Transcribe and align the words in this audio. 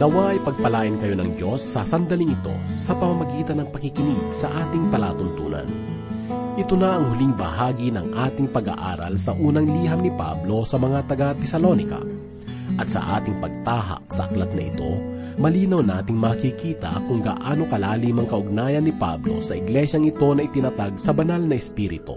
Nawa 0.00 0.32
ay 0.32 0.40
pagpalain 0.40 0.96
kayo 0.96 1.12
ng 1.12 1.36
Diyos 1.36 1.60
sa 1.60 1.84
sandaling 1.84 2.32
ito 2.32 2.56
sa 2.72 2.96
pamamagitan 2.96 3.60
ng 3.60 3.68
pakikinig 3.68 4.32
sa 4.32 4.48
ating 4.48 4.88
palatuntunan. 4.88 5.68
Ito 6.56 6.72
na 6.72 6.96
ang 6.96 7.12
huling 7.12 7.36
bahagi 7.36 7.92
ng 7.92 8.16
ating 8.16 8.48
pag-aaral 8.48 9.20
sa 9.20 9.36
unang 9.36 9.68
liham 9.68 10.00
ni 10.00 10.08
Pablo 10.16 10.64
sa 10.64 10.80
mga 10.80 11.04
taga-Tesalonika. 11.04 12.00
At 12.80 12.88
sa 12.88 13.20
ating 13.20 13.44
pagtahak 13.44 14.08
sa 14.08 14.24
aklat 14.24 14.56
na 14.56 14.72
ito, 14.72 14.90
malinaw 15.36 15.84
nating 15.84 16.16
makikita 16.16 16.96
kung 17.04 17.20
gaano 17.20 17.68
kalalim 17.68 18.24
ang 18.24 18.28
kaugnayan 18.32 18.88
ni 18.88 18.96
Pablo 18.96 19.44
sa 19.44 19.52
iglesyang 19.52 20.08
ito 20.08 20.32
na 20.32 20.48
itinatag 20.48 20.96
sa 20.96 21.12
banal 21.12 21.44
na 21.44 21.60
espiritu 21.60 22.16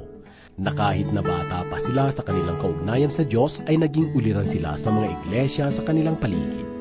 na 0.55 0.71
kahit 0.71 1.11
na 1.11 1.19
bata 1.19 1.67
pa 1.67 1.77
sila 1.83 2.07
sa 2.07 2.23
kanilang 2.23 2.55
kaugnayan 2.63 3.11
sa 3.11 3.27
Diyos 3.27 3.59
ay 3.67 3.75
naging 3.75 4.15
uliran 4.15 4.47
sila 4.47 4.79
sa 4.79 4.87
mga 4.87 5.19
iglesia 5.19 5.67
sa 5.67 5.83
kanilang 5.83 6.15
paligid. 6.15 6.72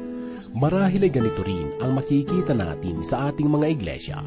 Marahil 0.53 1.09
ay 1.09 1.13
ganito 1.13 1.41
rin 1.41 1.73
ang 1.81 1.97
makikita 1.97 2.53
natin 2.53 3.01
sa 3.01 3.33
ating 3.33 3.49
mga 3.49 3.73
iglesia. 3.73 4.21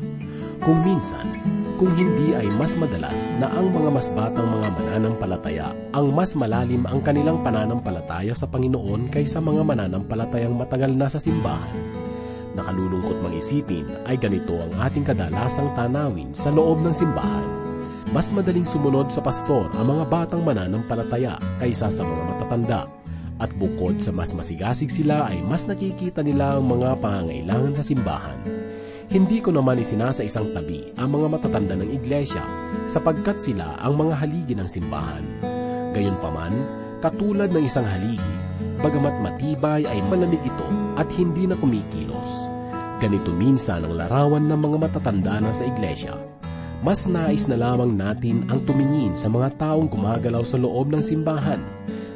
Kung 0.57 0.81
minsan, 0.81 1.21
kung 1.77 1.93
hindi 1.93 2.33
ay 2.33 2.49
mas 2.49 2.73
madalas 2.81 3.37
na 3.37 3.45
ang 3.53 3.69
mga 3.69 3.93
mas 3.93 4.09
batang 4.09 4.49
mga 4.49 4.73
mananampalataya 4.73 5.69
ang 5.93 6.09
mas 6.17 6.33
malalim 6.33 6.81
ang 6.89 7.05
kanilang 7.05 7.45
pananampalataya 7.45 8.33
sa 8.33 8.49
Panginoon 8.49 9.13
kaysa 9.13 9.37
mga 9.37 9.61
mananampalatayang 9.69 10.57
matagal 10.57 10.97
na 10.97 11.05
sa 11.05 11.21
simbahan. 11.21 11.77
Nakalulungkot 12.57 13.21
mang 13.21 13.37
isipin 13.37 13.85
ay 14.09 14.17
ganito 14.17 14.57
ang 14.57 14.73
ating 14.81 15.05
kadalasang 15.05 15.77
tanawin 15.77 16.33
sa 16.33 16.49
loob 16.49 16.81
ng 16.81 16.95
simbahan. 16.95 17.45
Mas 18.09 18.33
madaling 18.33 18.65
sumunod 18.65 19.13
sa 19.13 19.21
pastor 19.21 19.69
ang 19.77 19.93
mga 19.93 20.09
batang 20.09 20.41
mananampalataya 20.41 21.37
kaysa 21.61 21.93
sa 21.93 22.01
mga 22.01 22.23
matatanda 22.33 22.89
at 23.39 23.51
bukod 23.59 23.99
sa 23.99 24.15
mas 24.15 24.31
masigasig 24.31 24.87
sila 24.87 25.27
ay 25.27 25.43
mas 25.43 25.67
nakikita 25.67 26.23
nila 26.23 26.55
ang 26.55 26.71
mga 26.71 26.99
pangangailangan 27.03 27.73
sa 27.75 27.83
simbahan. 27.83 28.39
Hindi 29.05 29.37
ko 29.37 29.53
naman 29.53 29.77
isinasa 29.77 30.25
isang 30.25 30.55
tabi 30.55 30.89
ang 30.97 31.13
mga 31.13 31.27
matatanda 31.37 31.75
ng 31.77 31.93
iglesia 31.93 32.41
sapagkat 32.89 33.37
sila 33.37 33.77
ang 33.83 33.99
mga 33.99 34.13
haligi 34.17 34.55
ng 34.57 34.65
simbahan. 34.65 35.23
Gayunpaman, 35.93 36.55
katulad 37.03 37.53
ng 37.53 37.63
isang 37.63 37.85
haligi, 37.85 38.35
bagamat 38.81 39.13
matibay 39.21 39.85
ay 39.85 39.99
malamig 40.09 40.41
ito 40.41 40.67
at 40.97 41.07
hindi 41.13 41.45
na 41.45 41.53
kumikilos. 41.59 42.49
Ganito 42.97 43.29
minsan 43.35 43.83
ang 43.83 43.93
larawan 43.99 44.47
ng 44.47 44.59
mga 44.59 44.77
matatanda 44.89 45.37
na 45.43 45.51
sa 45.51 45.67
iglesia. 45.67 46.15
Mas 46.81 47.05
nais 47.05 47.45
na 47.49 47.59
lamang 47.59 47.93
natin 47.93 48.47
ang 48.47 48.61
tumingin 48.63 49.13
sa 49.13 49.27
mga 49.27 49.57
taong 49.57 49.89
gumagalaw 49.89 50.45
sa 50.45 50.57
loob 50.57 50.93
ng 50.93 51.01
simbahan 51.01 51.61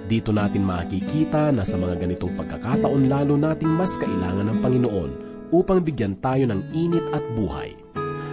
dito 0.10 0.34
natin 0.34 0.66
makikita 0.66 1.54
na 1.54 1.62
sa 1.62 1.78
mga 1.78 2.02
ganitong 2.02 2.34
pagkakataon 2.34 3.06
lalo 3.06 3.38
nating 3.38 3.70
mas 3.70 3.94
kailangan 4.02 4.50
ng 4.50 4.58
Panginoon 4.66 5.12
upang 5.54 5.86
bigyan 5.86 6.18
tayo 6.18 6.50
ng 6.50 6.66
init 6.74 7.06
at 7.14 7.22
buhay. 7.38 7.78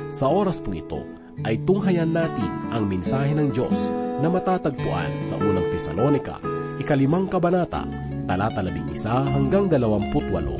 Sa 0.09 0.33
oras 0.33 0.57
po 0.57 0.73
ito, 0.73 1.05
ay 1.45 1.61
tunghayan 1.61 2.17
natin 2.17 2.49
ang 2.73 2.89
mensahe 2.89 3.37
ng 3.37 3.53
Diyos 3.53 3.93
na 4.25 4.33
matatagpuan 4.33 5.21
sa 5.21 5.37
unang 5.37 5.69
Tesalonika, 5.69 6.41
ikalimang 6.81 7.29
kabanata, 7.29 7.85
talata 8.25 8.65
labing 8.65 8.89
isa 8.97 9.29
hanggang 9.29 9.69
dalawamput 9.69 10.25
walo. 10.33 10.57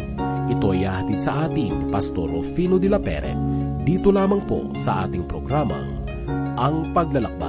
Ito 0.53 0.77
ay 0.77 0.85
hatid 0.85 1.19
sa 1.19 1.49
ating 1.49 1.89
Pastor 1.89 2.29
Rufino 2.29 2.77
de 2.77 2.93
la 2.93 3.01
Pere, 3.01 3.33
dito 3.89 4.13
lamang 4.13 4.45
po 4.45 4.69
sa 4.77 5.09
ating 5.09 5.25
programang, 5.25 6.05
Ang 6.61 6.93
Paglalakbay. 6.93 7.46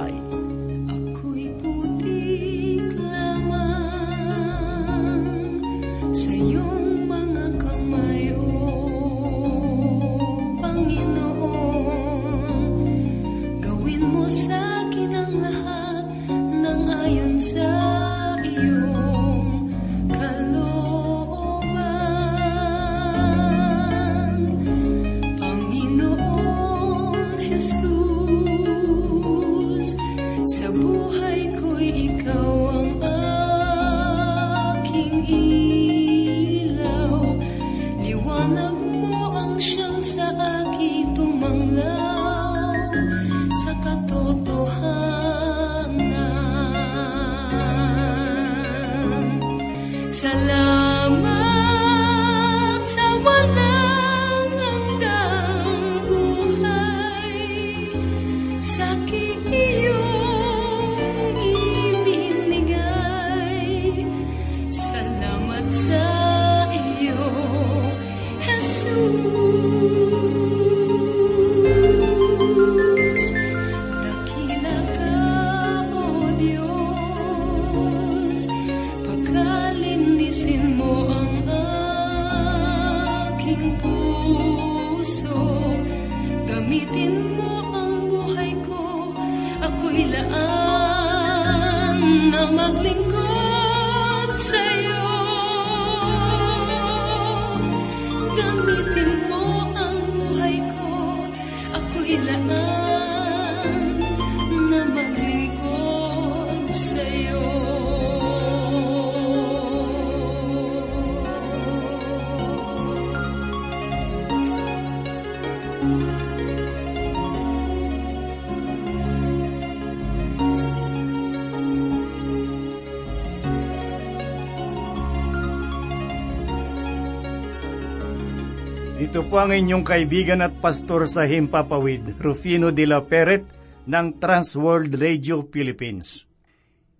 Ito 129.08 129.24
po 129.24 129.40
ang 129.40 129.56
inyong 129.56 129.88
kaibigan 129.88 130.44
at 130.44 130.60
pastor 130.60 131.08
sa 131.08 131.24
Himpapawid, 131.24 132.20
Rufino 132.20 132.68
de 132.68 132.84
la 132.84 133.00
Peret 133.00 133.40
ng 133.88 134.20
Transworld 134.20 134.92
Radio 135.00 135.48
Philippines. 135.48 136.28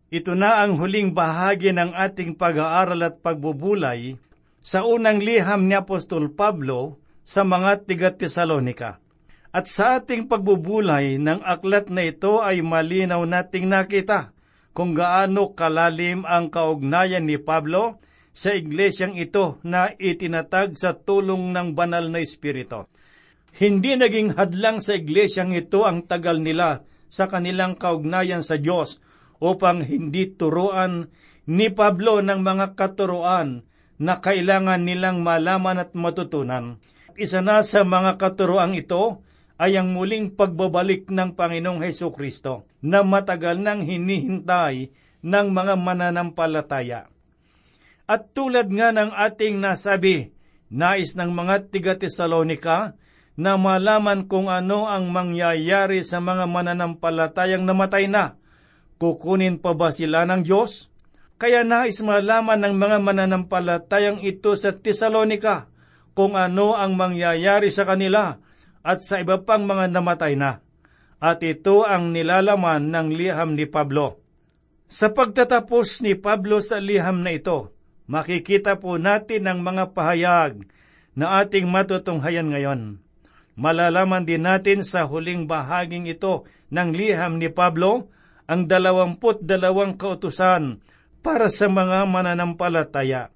Ito 0.09 0.33
na 0.33 0.65
ang 0.65 0.81
huling 0.81 1.12
bahagi 1.12 1.69
ng 1.77 1.93
ating 1.93 2.41
pag-aaral 2.41 3.05
at 3.05 3.21
pagbubulay 3.21 4.17
sa 4.65 4.88
unang 4.88 5.21
liham 5.21 5.69
ni 5.69 5.77
Apostol 5.77 6.33
Pablo 6.33 6.97
sa 7.21 7.44
mga 7.44 7.85
tiga-Tesalonika. 7.85 9.05
At 9.53 9.69
sa 9.69 10.00
ating 10.00 10.33
pagbubulay 10.33 11.21
ng 11.21 11.44
aklat 11.44 11.93
na 11.93 12.09
ito 12.09 12.41
ay 12.41 12.65
malinaw 12.65 13.21
nating 13.29 13.69
nakita 13.69 14.33
kung 14.73 14.97
gaano 14.97 15.53
kalalim 15.53 16.25
ang 16.25 16.49
kaugnayan 16.49 17.29
ni 17.29 17.37
Pablo 17.37 18.00
sa 18.38 18.55
iglesyang 18.55 19.19
ito 19.19 19.58
na 19.67 19.90
itinatag 19.99 20.79
sa 20.79 20.94
tulong 20.94 21.50
ng 21.50 21.75
banal 21.75 22.06
na 22.06 22.23
Espiritu. 22.23 22.87
Hindi 23.58 23.99
naging 23.99 24.38
hadlang 24.38 24.79
sa 24.79 24.94
iglesyang 24.94 25.58
ito 25.58 25.82
ang 25.82 26.06
tagal 26.06 26.38
nila 26.38 26.87
sa 27.11 27.26
kanilang 27.26 27.75
kaugnayan 27.75 28.46
sa 28.46 28.55
Diyos 28.55 29.02
upang 29.43 29.82
hindi 29.82 30.31
turuan 30.38 31.11
ni 31.50 31.67
Pablo 31.75 32.23
ng 32.23 32.38
mga 32.38 32.79
katuruan 32.79 33.67
na 33.99 34.23
kailangan 34.23 34.87
nilang 34.87 35.26
malaman 35.26 35.82
at 35.82 35.99
matutunan. 35.99 36.79
Isa 37.19 37.43
na 37.43 37.67
sa 37.67 37.82
mga 37.82 38.23
katuruang 38.23 38.79
ito 38.79 39.19
ay 39.58 39.75
ang 39.75 39.90
muling 39.90 40.38
pagbabalik 40.38 41.11
ng 41.11 41.35
Panginoong 41.35 41.82
Heso 41.82 42.14
Kristo 42.14 42.70
na 42.87 43.02
matagal 43.02 43.58
nang 43.58 43.82
hinihintay 43.82 44.94
ng 45.26 45.46
mga 45.50 45.75
mananampalataya. 45.75 47.18
At 48.09 48.33
tulad 48.33 48.73
nga 48.73 48.89
ng 48.89 49.13
ating 49.13 49.61
nasabi, 49.61 50.33
Nais 50.69 51.17
ng 51.17 51.33
mga 51.33 51.73
tiga 51.73 51.93
Tesalonika 51.97 52.97
na 53.41 53.57
malaman 53.57 54.29
kung 54.29 54.53
ano 54.53 54.85
ang 54.85 55.09
mangyayari 55.09 56.05
sa 56.05 56.21
mga 56.21 56.45
mananampalatayang 56.45 57.65
namatay 57.65 58.05
na. 58.11 58.37
Kukunin 59.01 59.63
pa 59.63 59.73
ba 59.73 59.89
sila 59.95 60.29
ng 60.29 60.45
Diyos? 60.45 60.93
Kaya 61.39 61.63
nais 61.63 62.03
malaman 62.03 62.59
ng 62.67 62.75
mga 62.75 62.99
mananampalatayang 62.99 64.21
ito 64.27 64.59
sa 64.59 64.75
Tesalonika 64.75 65.71
kung 66.19 66.35
ano 66.35 66.75
ang 66.75 66.99
mangyayari 66.99 67.71
sa 67.71 67.87
kanila 67.87 68.43
at 68.83 69.07
sa 69.07 69.23
iba 69.23 69.39
pang 69.41 69.63
mga 69.63 69.87
namatay 69.95 70.35
na. 70.35 70.59
At 71.23 71.41
ito 71.47 71.87
ang 71.87 72.11
nilalaman 72.11 72.91
ng 72.91 73.09
liham 73.15 73.55
ni 73.55 73.71
Pablo. 73.71 74.19
Sa 74.91 75.15
pagtatapos 75.15 76.03
ni 76.03 76.19
Pablo 76.19 76.59
sa 76.59 76.83
liham 76.83 77.23
na 77.23 77.39
ito, 77.39 77.78
makikita 78.09 78.81
po 78.81 78.97
natin 78.97 79.47
ang 79.47 79.61
mga 79.61 79.93
pahayag 79.93 80.67
na 81.13 81.45
ating 81.45 81.69
matutunghayan 81.69 82.49
ngayon. 82.51 83.05
Malalaman 83.59 84.25
din 84.25 84.47
natin 84.49 84.87
sa 84.87 85.05
huling 85.05 85.45
bahaging 85.45 86.09
ito 86.09 86.49
ng 86.73 86.95
liham 86.95 87.37
ni 87.37 87.53
Pablo 87.53 88.09
ang 88.49 88.65
dalawamput 88.65 89.45
dalawang 89.45 90.01
kautusan 90.01 90.81
para 91.21 91.53
sa 91.53 91.69
mga 91.69 92.09
mananampalataya. 92.09 93.29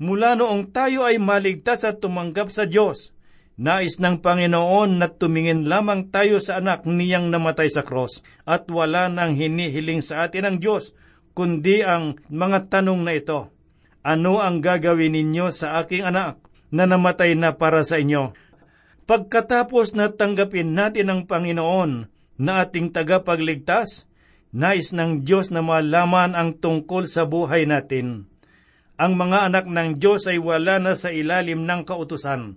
Mula 0.00 0.32
noong 0.32 0.72
tayo 0.72 1.04
ay 1.04 1.20
maligtas 1.20 1.84
at 1.84 2.00
tumanggap 2.00 2.48
sa 2.48 2.64
Diyos, 2.64 3.12
nais 3.60 4.00
ng 4.00 4.24
Panginoon 4.24 4.96
na 4.96 5.12
tumingin 5.12 5.68
lamang 5.68 6.08
tayo 6.08 6.40
sa 6.40 6.56
anak 6.56 6.88
niyang 6.88 7.28
namatay 7.28 7.68
sa 7.68 7.84
cross 7.84 8.24
at 8.48 8.64
wala 8.72 9.12
nang 9.12 9.36
hinihiling 9.36 10.00
sa 10.00 10.24
atin 10.24 10.48
ang 10.48 10.56
Diyos, 10.56 10.96
kundi 11.36 11.84
ang 11.84 12.16
mga 12.32 12.72
tanong 12.72 13.04
na 13.04 13.12
ito. 13.12 13.52
Ano 14.00 14.40
ang 14.40 14.64
gagawin 14.64 15.12
ninyo 15.12 15.52
sa 15.52 15.76
aking 15.84 16.08
anak 16.08 16.40
na 16.72 16.88
namatay 16.88 17.36
na 17.36 17.52
para 17.52 17.84
sa 17.84 18.00
inyo? 18.00 18.32
Pagkatapos 19.04 19.92
na 19.92 20.08
tanggapin 20.08 20.72
natin 20.72 21.12
ang 21.12 21.20
Panginoon 21.28 22.08
na 22.40 22.64
ating 22.64 22.96
tagapagligtas, 22.96 24.08
nais 24.56 24.96
ng 24.96 25.20
Diyos 25.20 25.52
na 25.52 25.60
malaman 25.60 26.32
ang 26.32 26.56
tungkol 26.56 27.12
sa 27.12 27.28
buhay 27.28 27.68
natin. 27.68 28.24
Ang 28.96 29.20
mga 29.20 29.52
anak 29.52 29.68
ng 29.68 30.00
Diyos 30.00 30.24
ay 30.24 30.40
wala 30.40 30.80
na 30.80 30.96
sa 30.96 31.12
ilalim 31.12 31.68
ng 31.68 31.84
kautusan. 31.84 32.56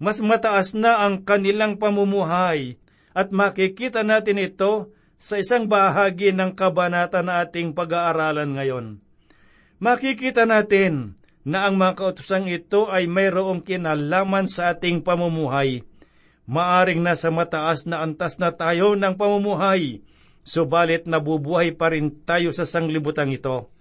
Mas 0.00 0.16
mataas 0.24 0.72
na 0.72 1.04
ang 1.04 1.28
kanilang 1.28 1.76
pamumuhay 1.76 2.80
at 3.12 3.28
makikita 3.36 4.00
natin 4.00 4.40
ito 4.40 4.96
sa 5.20 5.36
isang 5.36 5.68
bahagi 5.68 6.32
ng 6.32 6.56
kabanata 6.56 7.20
na 7.20 7.44
ating 7.44 7.76
pag-aaralan 7.76 8.56
ngayon 8.56 8.86
makikita 9.80 10.44
natin 10.44 11.16
na 11.42 11.64
ang 11.66 11.80
mga 11.80 11.96
kautusang 11.96 12.46
ito 12.52 12.92
ay 12.92 13.08
mayroong 13.08 13.64
kinalaman 13.64 14.46
sa 14.46 14.76
ating 14.76 15.00
pamumuhay. 15.00 15.82
Maaring 16.44 17.00
nasa 17.00 17.32
mataas 17.32 17.88
na 17.88 18.04
antas 18.04 18.36
na 18.36 18.52
tayo 18.52 18.92
ng 18.92 19.16
pamumuhay, 19.16 20.04
subalit 20.44 21.08
nabubuhay 21.08 21.72
pa 21.72 21.90
rin 21.90 22.12
tayo 22.28 22.52
sa 22.52 22.68
sanglibutang 22.68 23.32
ito. 23.32 23.72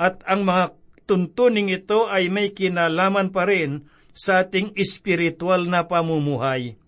At 0.00 0.24
ang 0.24 0.48
mga 0.48 0.72
tuntuning 1.04 1.68
ito 1.68 2.08
ay 2.08 2.32
may 2.32 2.56
kinalaman 2.56 3.28
pa 3.28 3.44
rin 3.44 3.84
sa 4.16 4.44
ating 4.44 4.72
espiritual 4.78 5.68
na 5.68 5.84
pamumuhay. 5.84 6.80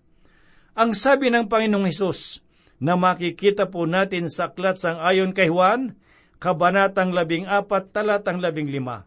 Ang 0.75 0.91
sabi 0.97 1.29
ng 1.31 1.47
Panginoong 1.47 1.87
Hesus 1.87 2.41
na 2.81 2.99
makikita 2.99 3.69
po 3.69 3.87
natin 3.87 4.27
sa 4.27 4.51
aklat 4.51 4.75
sang 4.81 4.99
ayon 4.99 5.31
kay 5.31 5.47
Juan, 5.47 5.95
Kabanatang 6.45 7.09
labing 7.09 7.49
apat, 7.49 7.89
talatang 7.89 8.37
labing 8.37 8.69
lima. 8.69 9.01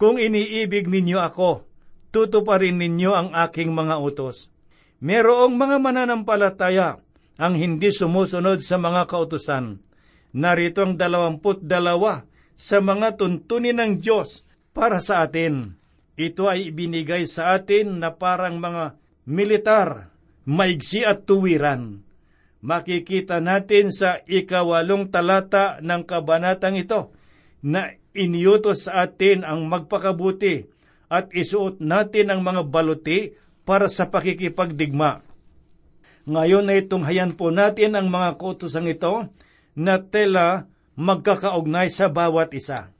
Kung 0.00 0.16
iniibig 0.16 0.88
ninyo 0.88 1.20
ako, 1.20 1.68
tutuparin 2.08 2.80
ninyo 2.80 3.12
ang 3.12 3.28
aking 3.36 3.68
mga 3.68 4.00
utos. 4.00 4.48
Merong 5.04 5.52
mga 5.60 5.76
mananampalataya 5.76 7.04
ang 7.36 7.52
hindi 7.52 7.92
sumusunod 7.92 8.64
sa 8.64 8.80
mga 8.80 9.12
kautusan. 9.12 9.84
Narito 10.32 10.80
ang 10.80 10.96
dalawamput 10.96 11.68
dalawa 11.68 12.24
sa 12.56 12.80
mga 12.80 13.20
tuntunin 13.20 13.76
ng 13.76 14.00
Diyos 14.00 14.48
para 14.72 15.04
sa 15.04 15.28
atin. 15.28 15.76
Ito 16.16 16.48
ay 16.48 16.72
ibinigay 16.72 17.28
sa 17.28 17.60
atin 17.60 18.00
na 18.00 18.16
parang 18.16 18.56
mga 18.56 18.96
militar, 19.28 20.08
maigsi 20.48 21.04
at 21.04 21.28
tuwiran 21.28 22.00
makikita 22.62 23.42
natin 23.42 23.90
sa 23.90 24.22
ikawalong 24.24 25.10
talata 25.10 25.82
ng 25.82 26.02
kabanatang 26.06 26.78
ito 26.78 27.10
na 27.60 27.90
iniutos 28.14 28.86
sa 28.86 29.04
atin 29.04 29.42
ang 29.42 29.66
magpakabuti 29.66 30.70
at 31.12 31.28
isuot 31.34 31.82
natin 31.82 32.32
ang 32.32 32.40
mga 32.40 32.62
baluti 32.70 33.34
para 33.66 33.90
sa 33.90 34.08
pakikipagdigma. 34.08 35.20
Ngayon 36.22 36.70
ay 36.70 36.86
tunghayan 36.86 37.34
po 37.34 37.50
natin 37.50 37.98
ang 37.98 38.06
mga 38.06 38.38
kutusang 38.38 38.86
ito 38.86 39.26
na 39.74 39.98
tela 39.98 40.70
magkakaugnay 40.94 41.90
sa 41.90 42.06
bawat 42.08 42.54
isa. 42.54 42.94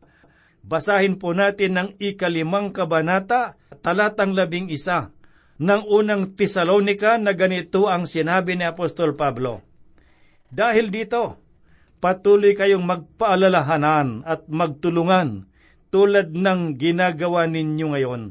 Basahin 0.62 1.18
po 1.18 1.34
natin 1.34 1.74
ang 1.78 1.90
ikalimang 1.98 2.70
kabanata, 2.70 3.58
talatang 3.82 4.34
labing 4.34 4.70
isa, 4.70 5.10
ng 5.60 5.82
unang 5.84 6.32
Tesalonika 6.32 7.20
na 7.20 7.36
ganito 7.36 7.90
ang 7.90 8.08
sinabi 8.08 8.56
ni 8.56 8.64
Apostol 8.64 9.12
Pablo. 9.18 9.60
Dahil 10.48 10.88
dito, 10.88 11.40
patuloy 12.00 12.56
kayong 12.56 12.84
magpaalalahanan 12.84 14.24
at 14.24 14.48
magtulungan 14.48 15.48
tulad 15.92 16.32
ng 16.32 16.80
ginagawa 16.80 17.44
ninyo 17.48 17.86
ngayon. 17.92 18.22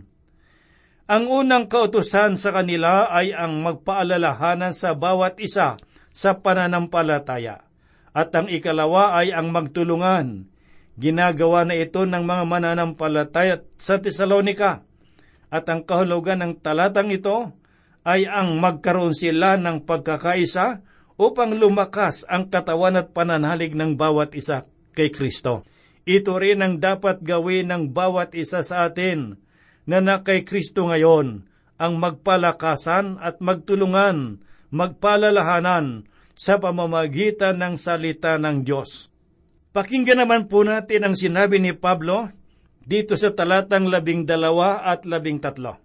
Ang 1.11 1.25
unang 1.27 1.67
kautusan 1.67 2.39
sa 2.39 2.55
kanila 2.55 3.11
ay 3.11 3.35
ang 3.35 3.61
magpaalalahanan 3.61 4.71
sa 4.71 4.95
bawat 4.95 5.37
isa 5.43 5.75
sa 6.15 6.39
pananampalataya. 6.39 7.67
At 8.11 8.31
ang 8.35 8.47
ikalawa 8.51 9.19
ay 9.19 9.35
ang 9.35 9.51
magtulungan. 9.51 10.47
Ginagawa 10.99 11.63
na 11.67 11.79
ito 11.79 12.03
ng 12.03 12.23
mga 12.23 12.43
mananampalataya 12.47 13.63
sa 13.79 13.99
Tesalonika 13.99 14.83
at 15.51 15.67
ang 15.67 15.83
kahulugan 15.83 16.39
ng 16.39 16.53
talatang 16.63 17.11
ito 17.11 17.51
ay 18.07 18.25
ang 18.25 18.57
magkaroon 18.57 19.13
sila 19.13 19.59
ng 19.59 19.83
pagkakaisa 19.83 20.81
upang 21.19 21.53
lumakas 21.53 22.25
ang 22.25 22.49
katawan 22.49 22.97
at 22.97 23.13
pananalig 23.13 23.77
ng 23.77 23.93
bawat 23.99 24.33
isa 24.33 24.65
kay 24.97 25.13
Kristo. 25.13 25.67
Ito 26.07 26.41
rin 26.41 26.65
ang 26.65 26.81
dapat 26.81 27.21
gawin 27.21 27.69
ng 27.69 27.83
bawat 27.93 28.33
isa 28.33 28.65
sa 28.65 28.89
atin 28.89 29.37
na 29.85 30.01
na 30.01 30.25
kay 30.25 30.41
Kristo 30.41 30.89
ngayon, 30.89 31.45
ang 31.77 31.93
magpalakasan 32.01 33.21
at 33.21 33.37
magtulungan, 33.37 34.41
magpalalahanan 34.73 36.09
sa 36.33 36.57
pamamagitan 36.57 37.61
ng 37.61 37.75
salita 37.77 38.37
ng 38.41 38.65
Diyos. 38.65 39.13
Pakinggan 39.77 40.25
naman 40.25 40.49
po 40.49 40.65
natin 40.65 41.05
ang 41.05 41.15
sinabi 41.15 41.61
ni 41.61 41.77
Pablo 41.77 42.33
dito 42.85 43.13
sa 43.17 43.33
talatang 43.33 43.87
labing 43.87 44.25
dalawa 44.25 44.81
at 44.85 45.05
labing 45.05 45.41
tatlo. 45.41 45.77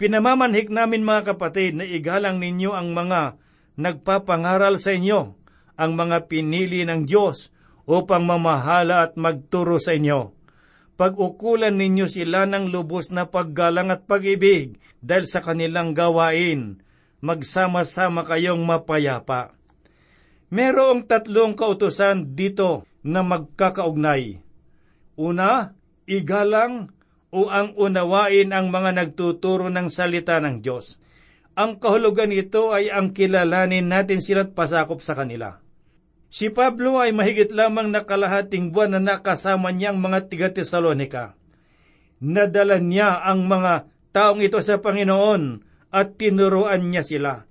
Pinamamanhik 0.00 0.72
namin 0.72 1.04
mga 1.04 1.36
kapatid 1.36 1.76
na 1.76 1.84
igalang 1.84 2.40
ninyo 2.40 2.72
ang 2.72 2.96
mga 2.96 3.36
nagpapangaral 3.76 4.80
sa 4.80 4.96
inyo, 4.96 5.36
ang 5.76 5.92
mga 5.96 6.28
pinili 6.28 6.88
ng 6.88 7.04
Diyos 7.04 7.52
upang 7.84 8.24
mamahala 8.24 9.04
at 9.08 9.20
magturo 9.20 9.76
sa 9.76 9.96
inyo. 9.96 10.32
Pag-ukulan 11.00 11.80
ninyo 11.80 12.04
sila 12.08 12.44
ng 12.44 12.68
lubos 12.68 13.08
na 13.08 13.24
paggalang 13.24 13.88
at 13.88 14.04
pag-ibig 14.04 14.76
dahil 15.00 15.24
sa 15.24 15.40
kanilang 15.40 15.96
gawain, 15.96 16.84
magsama-sama 17.24 18.28
kayong 18.28 18.60
mapayapa. 18.60 19.56
Merong 20.52 21.08
tatlong 21.08 21.56
kautusan 21.56 22.36
dito 22.36 22.84
na 23.00 23.24
magkakaugnay. 23.24 24.44
Una, 25.16 25.72
igalang 26.10 26.90
o 27.30 27.46
ang 27.46 27.78
unawain 27.78 28.50
ang 28.50 28.74
mga 28.74 28.90
nagtuturo 28.98 29.70
ng 29.70 29.86
salita 29.86 30.42
ng 30.42 30.58
Diyos. 30.58 30.98
Ang 31.54 31.78
kahulugan 31.78 32.34
nito 32.34 32.74
ay 32.74 32.90
ang 32.90 33.14
kilalanin 33.14 33.86
natin 33.86 34.18
sila't 34.18 34.50
pasakop 34.50 34.98
sa 34.98 35.14
kanila. 35.14 35.62
Si 36.30 36.50
Pablo 36.50 36.98
ay 36.98 37.14
mahigit 37.14 37.50
lamang 37.50 37.90
nakalahating 37.90 38.70
buwan 38.70 38.98
na 38.98 39.00
nakasama 39.02 39.70
niyang 39.74 39.98
mga 39.98 40.30
tiga 40.30 40.48
Tesalonika. 40.50 41.34
Nadala 42.22 42.78
niya 42.78 43.18
ang 43.22 43.50
mga 43.50 43.90
taong 44.14 44.42
ito 44.42 44.58
sa 44.62 44.78
Panginoon 44.78 45.42
at 45.90 46.14
tinuruan 46.18 46.86
niya 46.86 47.02
sila. 47.02 47.46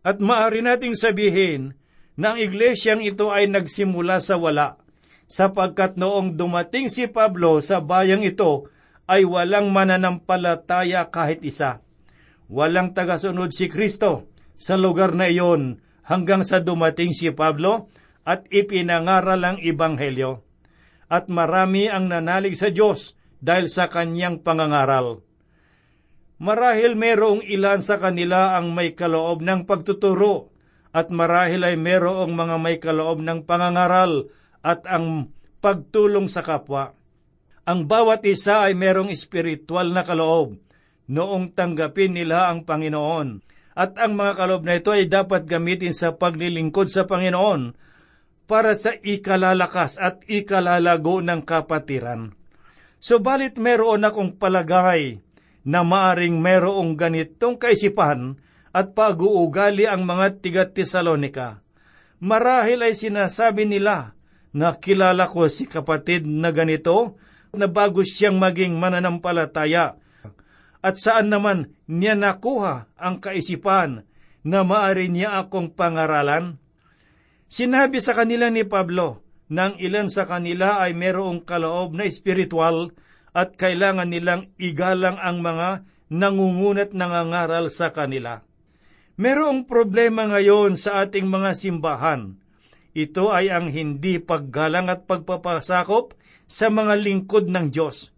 At 0.00 0.16
maaari 0.16 0.64
nating 0.64 0.96
sabihin 0.96 1.76
na 2.16 2.36
ang 2.36 2.38
iglesyang 2.40 3.04
ito 3.04 3.28
ay 3.28 3.52
nagsimula 3.52 4.24
sa 4.24 4.40
wala 4.40 4.79
sapagkat 5.30 5.94
noong 5.94 6.34
dumating 6.34 6.90
si 6.90 7.06
Pablo 7.06 7.62
sa 7.62 7.78
bayang 7.78 8.26
ito, 8.26 8.66
ay 9.06 9.22
walang 9.22 9.70
mananampalataya 9.70 11.06
kahit 11.06 11.46
isa. 11.46 11.78
Walang 12.50 12.98
tagasunod 12.98 13.54
si 13.54 13.70
Kristo 13.70 14.26
sa 14.58 14.74
lugar 14.74 15.14
na 15.14 15.30
iyon 15.30 15.78
hanggang 16.02 16.42
sa 16.42 16.58
dumating 16.58 17.14
si 17.14 17.30
Pablo 17.30 17.86
at 18.26 18.50
ipinangaral 18.50 19.38
ang 19.38 19.58
Ibanghelyo. 19.62 20.42
At 21.10 21.30
marami 21.30 21.86
ang 21.86 22.10
nanalig 22.10 22.58
sa 22.58 22.74
Diyos 22.74 23.14
dahil 23.38 23.70
sa 23.70 23.86
kanyang 23.86 24.42
pangangaral. 24.42 25.22
Marahil 26.42 26.98
merong 26.98 27.46
ilan 27.46 27.82
sa 27.82 28.02
kanila 28.02 28.58
ang 28.58 28.74
may 28.74 28.94
kaloob 28.98 29.42
ng 29.42 29.66
pagtuturo 29.66 30.50
at 30.90 31.10
marahil 31.14 31.62
ay 31.62 31.78
merong 31.78 32.34
mga 32.34 32.56
may 32.58 32.76
kaloob 32.82 33.22
ng 33.22 33.46
pangangaral 33.46 34.30
at 34.60 34.84
ang 34.88 35.32
pagtulong 35.60 36.28
sa 36.28 36.44
kapwa. 36.44 36.96
Ang 37.68 37.86
bawat 37.86 38.24
isa 38.24 38.66
ay 38.66 38.74
merong 38.74 39.12
espiritual 39.12 39.92
na 39.92 40.02
kaloob 40.02 40.56
noong 41.10 41.52
tanggapin 41.52 42.14
nila 42.16 42.48
ang 42.48 42.64
Panginoon. 42.64 43.42
At 43.74 43.96
ang 43.96 44.18
mga 44.18 44.32
kaloob 44.36 44.62
na 44.66 44.78
ito 44.78 44.90
ay 44.90 45.06
dapat 45.06 45.46
gamitin 45.46 45.94
sa 45.94 46.14
paglilingkod 46.14 46.90
sa 46.90 47.06
Panginoon 47.06 47.74
para 48.50 48.74
sa 48.74 48.94
ikalalakas 48.98 49.94
at 49.96 50.26
ikalalago 50.26 51.22
ng 51.22 51.46
kapatiran. 51.46 52.34
Subalit 52.98 53.56
meron 53.56 54.02
akong 54.02 54.36
palagay 54.36 55.22
na 55.62 55.86
maaring 55.86 56.36
merong 56.42 56.98
ganitong 56.98 57.56
kaisipan 57.56 58.36
at 58.74 58.92
pag-uugali 58.92 59.86
ang 59.86 60.02
mga 60.04 60.42
tiga 60.42 60.64
Tesalonika. 60.66 61.62
Marahil 62.20 62.84
ay 62.84 62.92
sinasabi 62.92 63.64
nila 63.64 64.18
na 64.50 64.74
kilala 64.74 65.30
ko 65.30 65.46
si 65.46 65.66
kapatid 65.66 66.26
na 66.26 66.50
ganito 66.50 67.18
na 67.54 67.66
bago 67.66 68.02
siyang 68.02 68.38
maging 68.38 68.78
mananampalataya. 68.78 69.98
At 70.80 70.96
saan 70.96 71.28
naman 71.28 71.76
niya 71.90 72.16
nakuha 72.16 72.88
ang 72.96 73.20
kaisipan 73.20 74.08
na 74.40 74.64
maari 74.64 75.12
niya 75.12 75.44
akong 75.44 75.76
pangaralan? 75.76 76.56
Sinabi 77.50 77.98
sa 78.00 78.16
kanila 78.16 78.48
ni 78.48 78.64
Pablo 78.64 79.20
nang 79.50 79.74
ilan 79.82 80.06
sa 80.06 80.30
kanila 80.30 80.78
ay 80.78 80.94
merong 80.94 81.42
kaloob 81.42 81.98
na 81.98 82.06
espiritual 82.06 82.94
at 83.34 83.58
kailangan 83.58 84.06
nilang 84.06 84.54
igalang 84.56 85.18
ang 85.18 85.42
mga 85.42 85.82
nangungunat 86.10 86.94
nangangaral 86.94 87.66
sa 87.70 87.90
kanila. 87.90 88.46
Merong 89.18 89.66
problema 89.66 90.26
ngayon 90.30 90.78
sa 90.78 91.02
ating 91.04 91.26
mga 91.26 91.52
simbahan. 91.58 92.40
Ito 92.90 93.30
ay 93.30 93.54
ang 93.54 93.70
hindi 93.70 94.18
paggalang 94.18 94.90
at 94.90 95.06
pagpapasakop 95.06 96.18
sa 96.50 96.66
mga 96.66 96.98
lingkod 96.98 97.46
ng 97.46 97.70
Diyos. 97.70 98.10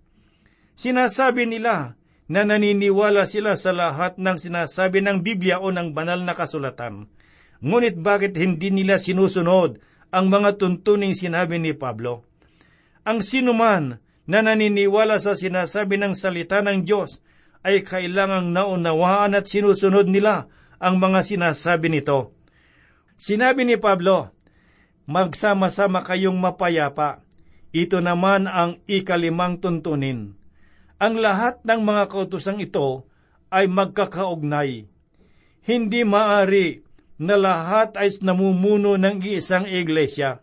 Sinasabi 0.73 1.45
nila 1.45 2.01
na 2.33 2.49
naniniwala 2.49 3.29
sila 3.29 3.61
sa 3.61 3.77
lahat 3.77 4.17
ng 4.17 4.41
sinasabi 4.41 5.05
ng 5.05 5.21
Biblia 5.21 5.61
o 5.61 5.69
ng 5.69 5.93
banal 5.93 6.25
na 6.25 6.33
kasulatan. 6.33 7.13
Ngunit 7.61 8.01
bakit 8.01 8.41
hindi 8.41 8.73
nila 8.73 8.97
sinusunod 8.97 9.77
ang 10.09 10.27
mga 10.33 10.57
tuntuning 10.57 11.13
sinabi 11.13 11.61
ni 11.61 11.77
Pablo? 11.77 12.25
Ang 13.05 13.21
sinuman 13.21 14.01
na 14.25 14.39
naniniwala 14.41 15.21
sa 15.21 15.37
sinasabi 15.37 16.01
ng 16.01 16.17
salita 16.17 16.65
ng 16.65 16.89
Diyos 16.89 17.21
ay 17.63 17.85
kailangang 17.85 18.51
naunawaan 18.57 19.37
at 19.37 19.47
sinusunod 19.47 20.09
nila 20.09 20.49
ang 20.83 20.99
mga 20.99 21.21
sinasabi 21.23 21.93
nito. 21.93 22.35
Sinabi 23.15 23.63
ni 23.63 23.79
Pablo, 23.79 24.35
Magsama-sama 25.07 26.07
kayong 26.07 26.39
mapayapa. 26.39 27.27
Ito 27.73 27.99
naman 28.05 28.47
ang 28.47 28.79
ikalimang 28.87 29.59
tuntunin. 29.59 30.37
Ang 31.03 31.15
lahat 31.19 31.65
ng 31.67 31.81
mga 31.83 32.05
kautusang 32.07 32.63
ito 32.63 33.09
ay 33.51 33.67
magkakaugnay. 33.67 34.87
Hindi 35.63 36.01
maari 36.07 36.87
na 37.19 37.35
lahat 37.39 37.99
ay 37.99 38.19
namumuno 38.23 38.95
ng 38.99 39.23
isang 39.27 39.67
iglesia. 39.67 40.43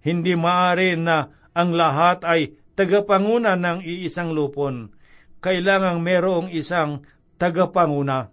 Hindi 0.00 0.32
maari 0.36 0.96
na 0.96 1.28
ang 1.52 1.74
lahat 1.76 2.24
ay 2.24 2.56
tagapanguna 2.78 3.58
ng 3.58 3.84
iisang 3.84 4.32
lupon. 4.32 4.94
Kailangang 5.42 6.00
merong 6.00 6.48
isang 6.54 7.04
tagapanguna. 7.36 8.30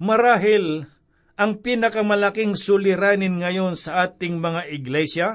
Marahil, 0.00 0.88
ang 1.40 1.64
pinakamalaking 1.64 2.52
suliranin 2.52 3.40
ngayon 3.40 3.72
sa 3.72 4.04
ating 4.04 4.44
mga 4.44 4.62
iglesia 4.76 5.28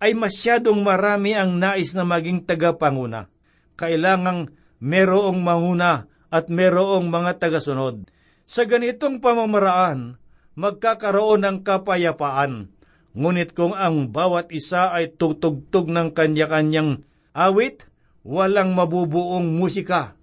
ay 0.00 0.16
masyadong 0.16 0.80
marami 0.80 1.36
ang 1.36 1.60
nais 1.60 1.92
na 1.92 2.08
maging 2.08 2.48
tagapanguna. 2.48 3.28
Kailangang 3.76 4.56
merong 4.80 5.36
manguna 5.44 6.08
at 6.32 6.48
merong 6.48 7.12
mga 7.12 7.36
tagasunod. 7.36 8.08
Sa 8.48 8.64
ganitong 8.64 9.20
pamamaraan, 9.20 10.16
magkakaroon 10.56 11.44
ng 11.44 11.58
kapayapaan. 11.60 12.72
Ngunit 13.12 13.52
kung 13.52 13.76
ang 13.76 14.08
bawat 14.08 14.48
isa 14.56 14.88
ay 14.88 15.12
tutugtog 15.20 15.92
ng 15.92 16.16
kanya-kanyang 16.16 17.04
awit, 17.36 17.84
walang 18.24 18.72
mabubuong 18.72 19.52
musika. 19.52 20.16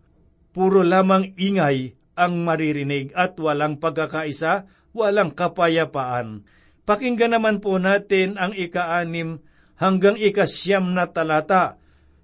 Puro 0.58 0.82
lamang 0.82 1.38
ingay 1.38 1.94
ang 2.18 2.42
maririnig 2.42 3.14
at 3.14 3.38
walang 3.38 3.78
pagkakaisa, 3.78 4.66
walang 4.94 5.34
kapayapaan. 5.34 6.46
Pakinggan 6.88 7.36
naman 7.36 7.60
po 7.60 7.76
natin 7.82 8.38
ang 8.38 8.54
ika-anim 8.54 9.42
hanggang 9.76 10.16
ikasyam 10.16 10.94
na 10.94 11.10
talata 11.10 11.82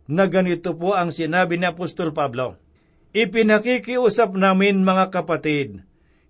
na 0.10 0.26
ganito 0.26 0.74
po 0.74 0.98
ang 0.98 1.14
sinabi 1.14 1.58
ni 1.58 1.66
Apostol 1.70 2.16
Pablo. 2.16 2.58
Ipinakikiusap 3.14 4.38
namin 4.38 4.86
mga 4.86 5.10
kapatid 5.10 5.82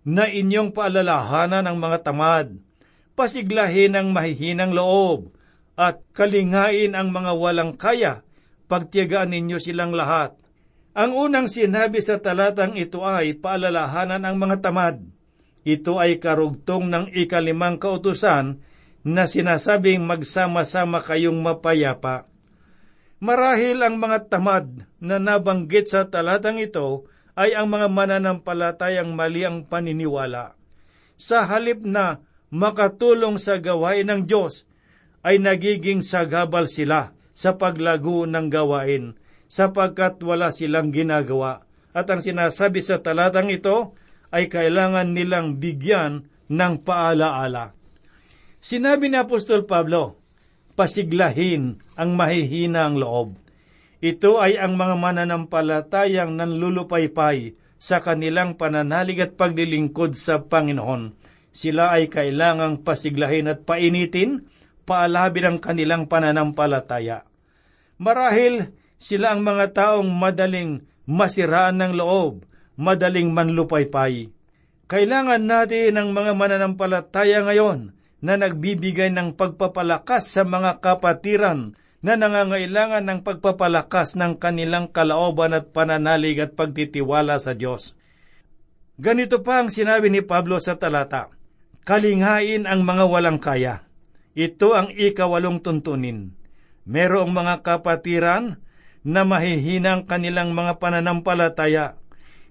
na 0.08 0.31
inyong 0.31 0.72
paalalahanan 0.72 1.67
ang 1.67 1.77
mga 1.79 1.98
tamad, 2.08 2.55
pasiglahin 3.19 4.00
ang 4.00 4.15
mahihinang 4.15 4.72
loob, 4.72 5.36
at 5.79 6.03
kalingain 6.12 6.91
ang 6.91 7.12
mga 7.12 7.31
walang 7.39 7.75
kaya 7.75 8.24
pagtiyagaan 8.67 9.31
ninyo 9.31 9.58
silang 9.63 9.96
lahat. 9.96 10.36
Ang 10.91 11.15
unang 11.15 11.48
sinabi 11.48 12.03
sa 12.03 12.19
talatang 12.19 12.75
ito 12.75 13.00
ay 13.03 13.36
paalalahanan 13.39 14.24
ang 14.27 14.36
mga 14.36 14.60
tamad. 14.60 15.00
Ito 15.67 15.99
ay 15.99 16.23
karugtong 16.23 16.87
ng 16.87 17.05
ikalimang 17.11 17.79
kautusan 17.79 18.63
na 19.03 19.23
sinasabing 19.27 20.03
magsama-sama 20.03 21.03
kayong 21.03 21.39
mapayapa. 21.39 22.27
Marahil 23.19 23.83
ang 23.83 23.99
mga 23.99 24.31
tamad 24.31 24.87
na 25.03 25.19
nabanggit 25.19 25.91
sa 25.91 26.07
talatang 26.07 26.59
ito 26.59 27.07
ay 27.35 27.55
ang 27.55 27.67
mga 27.71 27.87
mananampalatayang 27.91 29.11
mali 29.11 29.43
ang 29.43 29.67
paniniwala. 29.67 30.55
Sa 31.19 31.43
halip 31.43 31.83
na 31.83 32.23
makatulong 32.47 33.35
sa 33.35 33.59
gawain 33.59 34.07
ng 34.07 34.23
Diyos, 34.23 34.63
ay 35.19 35.35
nagiging 35.35 35.99
sagabal 35.99 36.71
sila 36.71 37.11
sa 37.35 37.59
paglago 37.59 38.23
ng 38.23 38.47
gawain 38.47 39.19
sapagkat 39.51 40.23
wala 40.23 40.51
silang 40.55 40.95
ginagawa. 40.95 41.67
At 41.91 42.07
ang 42.07 42.23
sinasabi 42.23 42.79
sa 42.79 43.03
talatang 43.03 43.51
ito 43.51 43.98
ay 44.29 44.50
kailangan 44.50 45.13
nilang 45.13 45.57
bigyan 45.57 46.29
ng 46.50 46.74
paalaala. 46.81 47.74
Sinabi 48.59 49.07
ni 49.07 49.17
Apostol 49.17 49.63
Pablo, 49.63 50.19
pasiglahin 50.75 51.79
ang 51.95 52.15
mahihinang 52.15 53.00
loob. 53.00 53.38
Ito 54.00 54.39
ay 54.39 54.55
ang 54.55 54.79
mga 54.79 54.95
mananampalatayang 54.95 56.39
nanlulupaypay 56.39 57.55
sa 57.79 58.00
kanilang 58.00 58.55
pananalig 58.59 59.24
at 59.24 59.36
paglilingkod 59.39 60.15
sa 60.15 60.43
Panginoon. 60.43 61.15
Sila 61.51 61.95
ay 61.95 62.12
kailangang 62.12 62.83
pasiglahin 62.83 63.51
at 63.51 63.63
painitin, 63.67 64.48
paalabi 64.83 65.43
ang 65.43 65.59
kanilang 65.59 66.07
pananampalataya. 66.07 67.27
Marahil 68.00 68.71
sila 69.00 69.36
ang 69.36 69.43
mga 69.43 69.75
taong 69.75 70.07
madaling 70.07 70.83
masiraan 71.07 71.79
ng 71.79 71.93
loob, 72.00 72.43
madaling 72.79 73.36
manlupaypay. 73.36 74.31
Kailangan 74.88 75.43
natin 75.43 76.00
ang 76.00 76.15
mga 76.15 76.33
mananampalataya 76.33 77.43
ngayon 77.43 77.91
na 78.24 78.39
nagbibigay 78.39 79.12
ng 79.12 79.36
pagpapalakas 79.36 80.31
sa 80.31 80.48
mga 80.48 80.79
kapatiran 80.79 81.75
na 82.00 82.15
nangangailangan 82.15 83.03
ng 83.03 83.19
pagpapalakas 83.27 84.15
ng 84.15 84.39
kanilang 84.39 84.88
kalaoban 84.88 85.51
at 85.51 85.75
pananalig 85.75 86.39
at 86.39 86.55
pagtitiwala 86.55 87.38
sa 87.43 87.51
Diyos. 87.51 88.00
Ganito 88.95 89.43
pa 89.43 89.59
ang 89.59 89.67
sinabi 89.67 90.07
ni 90.07 90.24
Pablo 90.24 90.63
sa 90.63 90.79
talata, 90.79 91.36
Kalingain 91.83 92.63
ang 92.63 92.88
mga 92.88 93.03
walang 93.07 93.39
kaya. 93.43 93.83
Ito 94.33 94.75
ang 94.75 94.89
ikawalong 94.95 95.59
tuntunin 95.59 96.39
merong 96.89 97.29
mga 97.29 97.62
kapatiran 97.62 98.57
na 99.05 99.21
mahihinang 99.21 100.09
kanilang 100.09 100.57
mga 100.57 100.81
pananampalataya. 100.81 102.01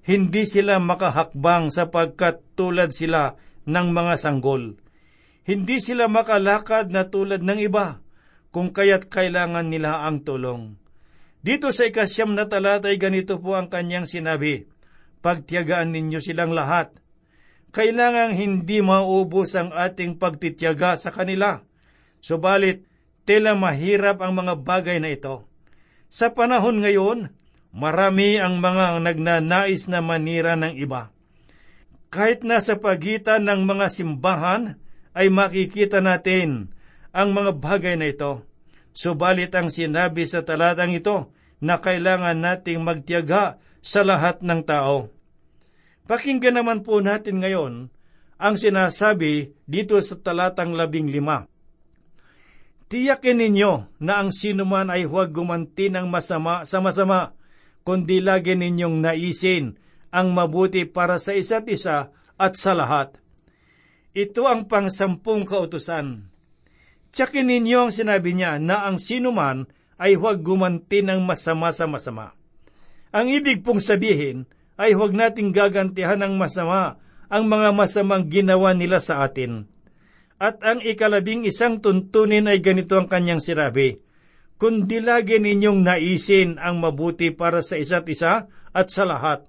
Hindi 0.05 0.45
sila 0.45 0.79
makahakbang 0.79 1.73
sapagkat 1.73 2.43
tulad 2.55 2.95
sila 2.95 3.39
ng 3.69 3.89
mga 3.93 4.15
sanggol. 4.17 4.79
Hindi 5.49 5.81
sila 5.81 6.13
makalakad 6.13 6.93
na 6.93 7.09
tulad 7.09 7.41
ng 7.41 7.61
iba, 7.65 8.05
kung 8.53 8.73
kaya't 8.73 9.09
kailangan 9.09 9.73
nila 9.73 10.05
ang 10.05 10.21
tulong. 10.25 10.77
Dito 11.41 11.71
sa 11.73 11.89
ikasyam 11.89 12.37
na 12.37 12.51
talata 12.51 12.91
ay 12.91 12.99
ganito 13.01 13.41
po 13.41 13.57
ang 13.57 13.73
kanyang 13.73 14.05
sinabi, 14.05 14.69
Pagtiyagaan 15.25 15.95
ninyo 15.95 16.21
silang 16.23 16.53
lahat. 16.53 16.95
Kailangang 17.75 18.37
hindi 18.39 18.81
maubos 18.81 19.53
ang 19.59 19.75
ating 19.75 20.17
pagtityaga 20.17 20.97
sa 20.97 21.13
kanila. 21.13 21.61
Subalit, 22.19 22.87
tila 23.29 23.53
mahirap 23.53 24.25
ang 24.25 24.37
mga 24.37 24.55
bagay 24.65 24.99
na 25.01 25.13
ito. 25.13 25.45
Sa 26.09 26.33
panahon 26.33 26.81
ngayon, 26.81 27.29
Marami 27.79 28.43
ang 28.43 28.59
mga 28.59 28.99
nagnanais 28.99 29.87
na 29.87 30.03
manira 30.03 30.59
ng 30.59 30.75
iba. 30.75 31.15
Kahit 32.11 32.43
nasa 32.43 32.75
pagitan 32.75 33.47
ng 33.47 33.63
mga 33.63 33.87
simbahan, 33.87 34.75
ay 35.15 35.31
makikita 35.31 36.03
natin 36.03 36.75
ang 37.15 37.31
mga 37.31 37.55
bagay 37.55 37.95
na 37.95 38.11
ito. 38.11 38.43
Subalit 38.91 39.55
ang 39.55 39.71
sinabi 39.71 40.27
sa 40.27 40.43
talatang 40.43 40.91
ito 40.91 41.31
na 41.63 41.79
kailangan 41.79 42.35
nating 42.35 42.83
magtiyaga 42.83 43.63
sa 43.79 44.03
lahat 44.03 44.43
ng 44.43 44.67
tao. 44.67 45.15
Pakinggan 46.11 46.59
naman 46.59 46.83
po 46.83 46.99
natin 46.99 47.39
ngayon 47.39 47.95
ang 48.43 48.55
sinasabi 48.59 49.55
dito 49.71 49.95
sa 50.03 50.19
talatang 50.19 50.75
labing 50.75 51.15
lima. 51.15 51.47
Tiyakin 52.91 53.39
ninyo 53.39 54.03
na 54.03 54.19
ang 54.19 54.35
sinuman 54.35 54.91
ay 54.91 55.07
huwag 55.07 55.31
gumanti 55.31 55.95
ng 55.95 56.11
masama 56.11 56.67
sa 56.67 56.83
masama, 56.83 57.38
kundi 57.89 58.21
lagi 58.21 58.53
ninyong 58.53 59.01
naisin 59.01 59.81
ang 60.13 60.37
mabuti 60.37 60.85
para 60.85 61.17
sa 61.17 61.33
isa't 61.33 61.65
isa 61.73 62.13
at 62.37 62.53
sa 62.61 62.77
lahat. 62.77 63.17
Ito 64.13 64.45
ang 64.45 64.69
pangsampung 64.69 65.49
kautusan. 65.49 66.29
Tiyakin 67.09 67.49
ninyo 67.49 67.89
ang 67.89 67.93
sinabi 67.97 68.37
niya 68.37 68.61
na 68.61 68.85
ang 68.85 69.01
sinuman 69.01 69.65
ay 69.97 70.21
huwag 70.21 70.45
gumanti 70.45 71.01
ng 71.01 71.25
masama 71.25 71.73
sa 71.73 71.89
masama. 71.89 72.37
Ang 73.09 73.33
ibig 73.33 73.65
pong 73.65 73.81
sabihin 73.81 74.45
ay 74.77 74.93
huwag 74.93 75.17
nating 75.17 75.57
gagantihan 75.57 76.21
ng 76.21 76.37
masama 76.37 77.01
ang 77.33 77.49
mga 77.49 77.73
masamang 77.73 78.29
ginawa 78.29 78.77
nila 78.77 79.01
sa 79.01 79.25
atin 79.25 79.65
at 80.37 80.61
ang 80.63 80.79
ikalabing 80.85 81.49
isang 81.49 81.83
tuntunin 81.83 82.47
ay 82.47 82.63
ganito 82.63 82.95
ang 82.95 83.11
kanyang 83.11 83.43
sirabi, 83.43 83.99
Kundi 84.59 84.99
lagi 84.99 85.39
ninyong 85.39 85.87
naisin 85.87 86.59
ang 86.59 86.83
mabuti 86.83 87.31
para 87.31 87.63
sa 87.63 87.79
isa't 87.79 88.11
isa 88.11 88.51
at 88.75 88.91
sa 88.91 89.07
lahat. 89.07 89.47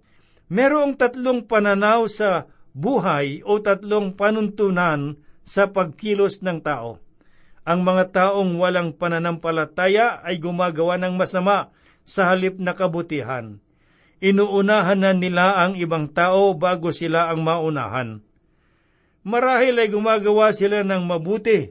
Merong 0.53 0.97
tatlong 0.97 1.45
pananaw 1.45 2.05
sa 2.05 2.45
buhay 2.77 3.41
o 3.41 3.57
tatlong 3.57 4.13
panuntunan 4.13 5.17
sa 5.41 5.73
pagkilos 5.73 6.45
ng 6.45 6.61
tao. 6.61 7.01
Ang 7.65 7.85
mga 7.85 8.13
taong 8.13 8.57
walang 8.61 8.93
pananampalataya 8.93 10.21
ay 10.21 10.37
gumagawa 10.37 11.01
ng 11.01 11.17
masama 11.17 11.73
sa 12.05 12.29
halip 12.33 12.61
na 12.61 12.77
kabutihan. 12.77 13.57
Inuunahan 14.21 15.01
na 15.01 15.11
nila 15.13 15.57
ang 15.65 15.73
ibang 15.77 16.09
tao 16.09 16.53
bago 16.53 16.93
sila 16.93 17.33
ang 17.33 17.41
maunahan 17.41 18.21
marahil 19.29 19.77
ay 19.79 19.89
gumagawa 19.91 20.51
sila 20.55 20.81
ng 20.81 21.03
mabuti. 21.03 21.69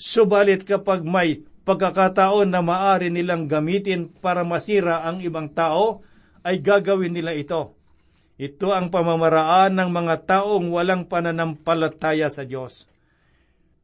Subalit 0.00 0.64
kapag 0.64 1.04
may 1.04 1.44
pagkakataon 1.64 2.48
na 2.48 2.64
maari 2.64 3.12
nilang 3.12 3.46
gamitin 3.46 4.08
para 4.08 4.42
masira 4.42 5.04
ang 5.04 5.20
ibang 5.20 5.48
tao, 5.52 6.02
ay 6.40 6.60
gagawin 6.60 7.12
nila 7.12 7.36
ito. 7.36 7.76
Ito 8.40 8.72
ang 8.72 8.88
pamamaraan 8.88 9.76
ng 9.76 9.90
mga 9.92 10.14
taong 10.24 10.72
walang 10.72 11.04
pananampalataya 11.04 12.32
sa 12.32 12.48
Diyos. 12.48 12.88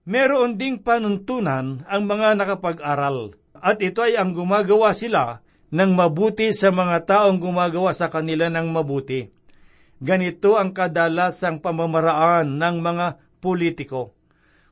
Meron 0.08 0.56
ding 0.56 0.80
panuntunan 0.80 1.84
ang 1.84 2.02
mga 2.08 2.40
nakapag-aral, 2.40 3.36
at 3.58 3.76
ito 3.84 4.00
ay 4.00 4.16
ang 4.16 4.32
gumagawa 4.32 4.96
sila 4.96 5.44
ng 5.68 5.92
mabuti 5.92 6.54
sa 6.56 6.72
mga 6.72 7.04
taong 7.04 7.36
gumagawa 7.36 7.92
sa 7.92 8.08
kanila 8.08 8.48
ng 8.48 8.70
mabuti. 8.70 9.28
Ganito 10.00 10.56
ang 10.56 10.72
kadalasang 10.72 11.60
pamamaraan 11.60 12.56
ng 12.56 12.76
mga 12.80 13.06
politiko. 13.40 14.16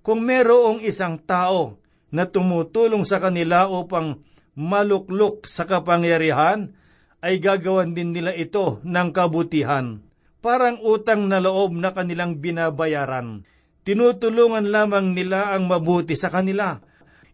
Kung 0.05 0.25
merong 0.25 0.85
isang 0.85 1.17
tao 1.21 1.81
na 2.15 2.31
tumutulong 2.31 3.03
sa 3.03 3.19
kanila 3.19 3.67
upang 3.67 4.23
maluklok 4.55 5.51
sa 5.51 5.67
kapangyarihan, 5.67 6.71
ay 7.19 7.43
gagawan 7.43 7.91
din 7.91 8.15
nila 8.15 8.31
ito 8.37 8.79
ng 8.87 9.09
kabutihan. 9.11 9.99
Parang 10.39 10.79
utang 10.85 11.27
na 11.27 11.41
loob 11.41 11.75
na 11.75 11.91
kanilang 11.91 12.39
binabayaran. 12.39 13.43
Tinutulungan 13.83 14.69
lamang 14.69 15.17
nila 15.17 15.57
ang 15.57 15.67
mabuti 15.67 16.15
sa 16.15 16.29
kanila. 16.29 16.85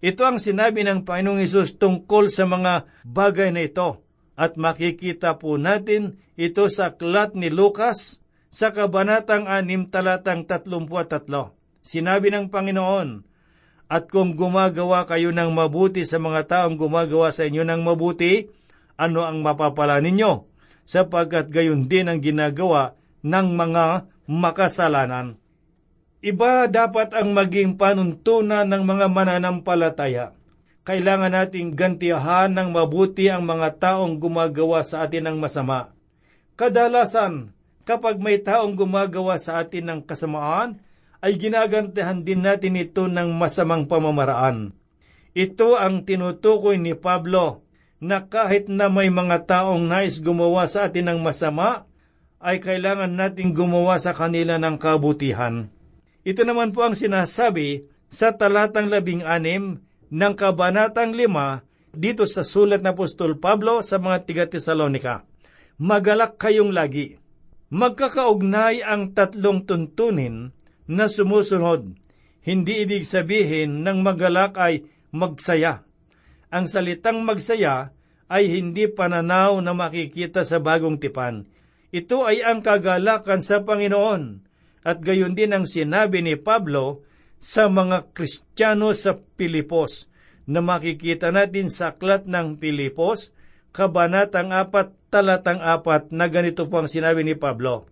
Ito 0.01 0.23
ang 0.25 0.39
sinabi 0.41 0.87
ng 0.87 1.05
Panginoong 1.05 1.43
Isus 1.43 1.77
tungkol 1.77 2.33
sa 2.33 2.47
mga 2.47 2.89
bagay 3.05 3.53
na 3.53 3.67
ito 3.67 4.01
at 4.39 4.57
makikita 4.57 5.37
po 5.37 5.61
natin 5.61 6.17
ito 6.41 6.65
sa 6.73 6.95
aklat 6.95 7.37
ni 7.37 7.53
Lucas 7.53 8.23
sa 8.49 8.73
kabanatang 8.73 9.45
6 9.45 9.93
talatang 9.93 10.49
33. 10.49 11.29
Sinabi 11.85 12.33
ng 12.33 12.49
Panginoon, 12.49 13.30
At 13.91 14.07
kung 14.07 14.39
gumagawa 14.39 15.03
kayo 15.11 15.35
ng 15.35 15.51
mabuti 15.51 16.07
sa 16.07 16.23
mga 16.23 16.47
taong 16.47 16.79
gumagawa 16.79 17.35
sa 17.35 17.43
inyo 17.43 17.67
ng 17.67 17.83
mabuti, 17.83 18.47
ano 18.95 19.27
ang 19.27 19.43
mapapala 19.43 19.99
ninyo? 19.99 20.47
Sapagkat 20.87 21.51
gayon 21.51 21.91
din 21.91 22.07
ang 22.07 22.23
ginagawa 22.23 22.95
ng 23.27 23.47
mga 23.59 24.07
makasalanan. 24.31 25.35
Iba 26.23 26.71
dapat 26.71 27.19
ang 27.19 27.35
maging 27.35 27.75
panuntunan 27.75 28.63
ng 28.71 28.83
mga 28.87 29.07
mananampalataya 29.11 30.39
kailangan 30.91 31.31
nating 31.37 31.77
gantihan 31.79 32.51
ng 32.51 32.73
mabuti 32.73 33.29
ang 33.29 33.45
mga 33.45 33.79
taong 33.79 34.19
gumagawa 34.19 34.81
sa 34.83 35.05
atin 35.05 35.29
ng 35.31 35.37
masama. 35.39 35.93
Kadalasan, 36.57 37.53
kapag 37.85 38.19
may 38.19 38.41
taong 38.43 38.75
gumagawa 38.75 39.37
sa 39.37 39.61
atin 39.61 39.87
ng 39.87 40.01
kasamaan, 40.03 40.81
ay 41.21 41.37
ginagantihan 41.37 42.25
din 42.25 42.45
natin 42.45 42.81
ito 42.81 43.05
ng 43.09 43.33
masamang 43.37 43.85
pamamaraan. 43.85 44.73
Ito 45.37 45.77
ang 45.77 46.03
tinutukoy 46.09 46.81
ni 46.81 46.97
Pablo 46.97 47.63
na 48.01 48.25
kahit 48.25 48.73
na 48.73 48.89
may 48.89 49.13
mga 49.13 49.45
taong 49.45 49.85
nais 49.85 50.19
gumawa 50.25 50.65
sa 50.65 50.89
atin 50.89 51.13
ng 51.13 51.21
masama, 51.21 51.85
ay 52.41 52.57
kailangan 52.57 53.13
nating 53.13 53.53
gumawa 53.53 54.01
sa 54.01 54.17
kanila 54.17 54.57
ng 54.57 54.81
kabutihan. 54.81 55.69
Ito 56.25 56.49
naman 56.49 56.73
po 56.73 56.89
ang 56.89 56.97
sinasabi 56.97 57.85
sa 58.09 58.33
talatang 58.33 58.89
labing 58.89 59.21
anim 59.23 59.85
ng 60.09 60.35
Kabanatang 60.35 61.13
5 61.13 61.95
dito 61.95 62.25
sa 62.25 62.41
sulat 62.41 62.81
na 62.81 62.97
Apostol 62.97 63.37
Pablo 63.37 63.85
sa 63.85 64.01
mga 64.01 64.25
tiga 64.25 64.45
Tesalonika. 64.49 65.29
Magalak 65.77 66.41
kayong 66.41 66.73
lagi. 66.73 67.21
Magkakaugnay 67.71 68.83
ang 68.83 69.13
tatlong 69.13 69.63
tuntunin 69.63 70.51
na 70.91 71.07
sumusunod. 71.07 71.95
Hindi 72.43 72.83
ibig 72.83 73.07
sabihin 73.07 73.87
ng 73.87 74.03
magalak 74.03 74.59
ay 74.59 74.91
magsaya. 75.15 75.87
Ang 76.51 76.67
salitang 76.67 77.23
magsaya 77.23 77.95
ay 78.27 78.51
hindi 78.51 78.91
pananaw 78.91 79.63
na 79.63 79.71
makikita 79.71 80.43
sa 80.43 80.59
bagong 80.59 80.99
tipan. 80.99 81.47
Ito 81.95 82.27
ay 82.27 82.43
ang 82.43 82.67
kagalakan 82.67 83.43
sa 83.43 83.63
Panginoon. 83.63 84.43
At 84.83 84.99
gayon 85.05 85.39
din 85.39 85.55
ang 85.55 85.69
sinabi 85.69 86.25
ni 86.25 86.35
Pablo 86.35 87.07
sa 87.39 87.71
mga 87.71 88.11
Kristiyano 88.17 88.91
sa 88.97 89.15
Pilipos 89.15 90.11
na 90.49 90.65
makikita 90.65 91.31
natin 91.31 91.69
sa 91.69 91.95
aklat 91.95 92.27
ng 92.27 92.59
Pilipos, 92.59 93.31
Kabanatang 93.71 94.51
4, 94.51 95.13
Talatang 95.13 95.63
4 95.63 96.11
na 96.11 96.27
ganito 96.27 96.67
po 96.67 96.83
ang 96.83 96.91
sinabi 96.91 97.23
ni 97.23 97.39
Pablo. 97.39 97.87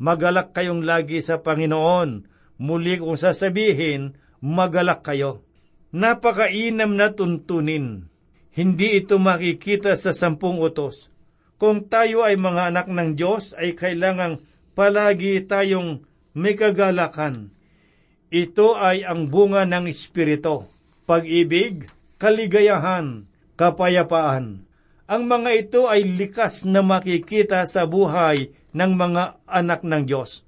Magalak 0.00 0.56
kayong 0.56 0.82
lagi 0.82 1.20
sa 1.20 1.44
Panginoon. 1.44 2.24
Muli 2.56 2.96
kong 2.96 3.20
sasabihin, 3.20 4.16
magalak 4.40 5.04
kayo. 5.04 5.44
Napakainam 5.92 6.96
na 6.96 7.12
tuntunin. 7.12 8.08
Hindi 8.50 9.04
ito 9.04 9.20
makikita 9.20 9.94
sa 9.94 10.16
sampung 10.16 10.58
utos. 10.58 11.12
Kung 11.60 11.86
tayo 11.86 12.24
ay 12.24 12.40
mga 12.40 12.72
anak 12.72 12.86
ng 12.88 13.14
Diyos, 13.14 13.52
ay 13.54 13.76
kailangang 13.76 14.40
palagi 14.72 15.44
tayong 15.44 16.02
may 16.32 16.56
kagalakan 16.56 17.52
ito 18.30 18.78
ay 18.78 19.02
ang 19.02 19.26
bunga 19.26 19.66
ng 19.66 19.90
Espiritu, 19.90 20.62
pag-ibig, 21.02 21.90
kaligayahan, 22.14 23.26
kapayapaan. 23.58 24.62
Ang 25.10 25.22
mga 25.26 25.50
ito 25.58 25.90
ay 25.90 26.06
likas 26.06 26.62
na 26.62 26.78
makikita 26.78 27.66
sa 27.66 27.90
buhay 27.90 28.54
ng 28.76 28.92
mga 28.96 29.42
anak 29.46 29.86
ng 29.86 30.02
Diyos. 30.06 30.46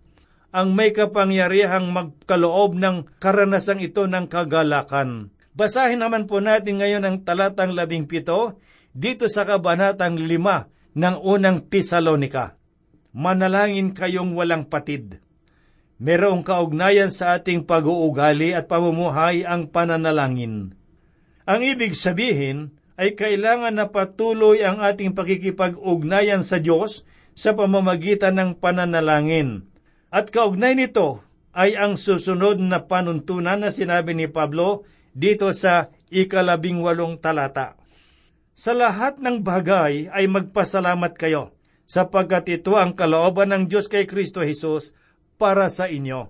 Ang 0.52 0.76
may 0.76 0.92
kapangyarihang 0.92 1.90
magkaloob 1.90 2.76
ng 2.76 3.08
karanasang 3.18 3.80
ito 3.80 4.04
ng 4.04 4.28
kagalakan. 4.28 5.32
Basahin 5.56 6.04
naman 6.04 6.28
po 6.28 6.40
natin 6.44 6.80
ngayon 6.80 7.04
ang 7.04 7.16
talatang 7.24 7.72
labing 7.72 8.04
pito 8.04 8.60
dito 8.92 9.28
sa 9.32 9.48
kabanatang 9.48 10.20
lima 10.20 10.68
ng 10.92 11.16
unang 11.24 11.64
Tesalonika. 11.72 12.60
Manalangin 13.16 13.96
kayong 13.96 14.36
walang 14.36 14.68
patid 14.68 15.22
merong 16.02 16.42
kaugnayan 16.42 17.14
sa 17.14 17.38
ating 17.38 17.62
pag-uugali 17.62 18.50
at 18.58 18.66
pamumuhay 18.66 19.46
ang 19.46 19.70
pananalangin. 19.70 20.74
Ang 21.46 21.60
ibig 21.62 21.94
sabihin 21.94 22.74
ay 22.98 23.14
kailangan 23.14 23.78
na 23.78 23.86
patuloy 23.86 24.66
ang 24.66 24.82
ating 24.82 25.14
pakikipag-ugnayan 25.14 26.42
sa 26.42 26.58
Diyos 26.58 27.06
sa 27.32 27.56
pamamagitan 27.56 28.36
ng 28.36 28.50
pananalangin. 28.60 29.68
At 30.12 30.28
kaugnay 30.28 30.76
nito 30.76 31.24
ay 31.52 31.76
ang 31.76 32.00
susunod 32.00 32.60
na 32.60 32.84
panuntunan 32.84 33.60
na 33.60 33.72
sinabi 33.72 34.16
ni 34.16 34.28
Pablo 34.28 34.84
dito 35.12 35.52
sa 35.52 35.92
ikalabing 36.08 36.80
walong 36.80 37.20
talata. 37.20 37.76
Sa 38.52 38.76
lahat 38.76 39.20
ng 39.20 39.40
bagay 39.40 40.12
ay 40.12 40.28
magpasalamat 40.28 41.16
kayo, 41.16 41.56
sapagkat 41.88 42.60
ito 42.60 42.76
ang 42.76 42.92
kalooban 42.92 43.52
ng 43.52 43.64
Diyos 43.68 43.88
kay 43.88 44.04
Kristo 44.04 44.44
Jesus 44.44 44.92
para 45.40 45.68
sa 45.72 45.88
inyo. 45.88 46.28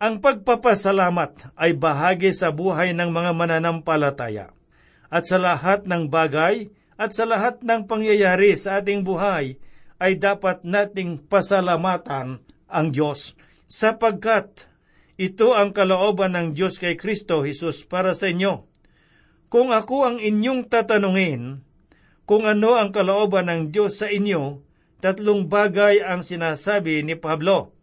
Ang 0.00 0.18
pagpapasalamat 0.24 1.54
ay 1.54 1.76
bahagi 1.76 2.32
sa 2.32 2.50
buhay 2.50 2.96
ng 2.96 3.10
mga 3.12 3.30
mananampalataya. 3.36 4.54
At 5.10 5.26
sa 5.26 5.36
lahat 5.36 5.84
ng 5.84 6.08
bagay 6.08 6.70
at 6.94 7.10
sa 7.12 7.26
lahat 7.26 7.60
ng 7.66 7.90
pangyayari 7.90 8.54
sa 8.54 8.78
ating 8.78 9.02
buhay 9.02 9.58
ay 10.00 10.16
dapat 10.16 10.64
nating 10.64 11.28
pasalamatan 11.28 12.40
ang 12.66 12.86
Diyos 12.90 13.36
sapagkat 13.70 14.66
ito 15.20 15.52
ang 15.52 15.76
kalooban 15.76 16.32
ng 16.32 16.56
Diyos 16.56 16.80
kay 16.80 16.96
Kristo 16.96 17.44
Jesus 17.44 17.84
para 17.84 18.16
sa 18.16 18.32
inyo. 18.32 18.64
Kung 19.52 19.68
ako 19.68 20.08
ang 20.08 20.16
inyong 20.16 20.72
tatanungin, 20.72 21.60
kung 22.24 22.48
ano 22.48 22.80
ang 22.80 22.88
kalooban 22.88 23.52
ng 23.52 23.62
Diyos 23.68 24.00
sa 24.00 24.08
inyo, 24.08 24.64
tatlong 25.04 25.50
bagay 25.50 26.00
ang 26.00 26.24
sinasabi 26.24 27.02
ni 27.04 27.18
Pablo. 27.18 27.74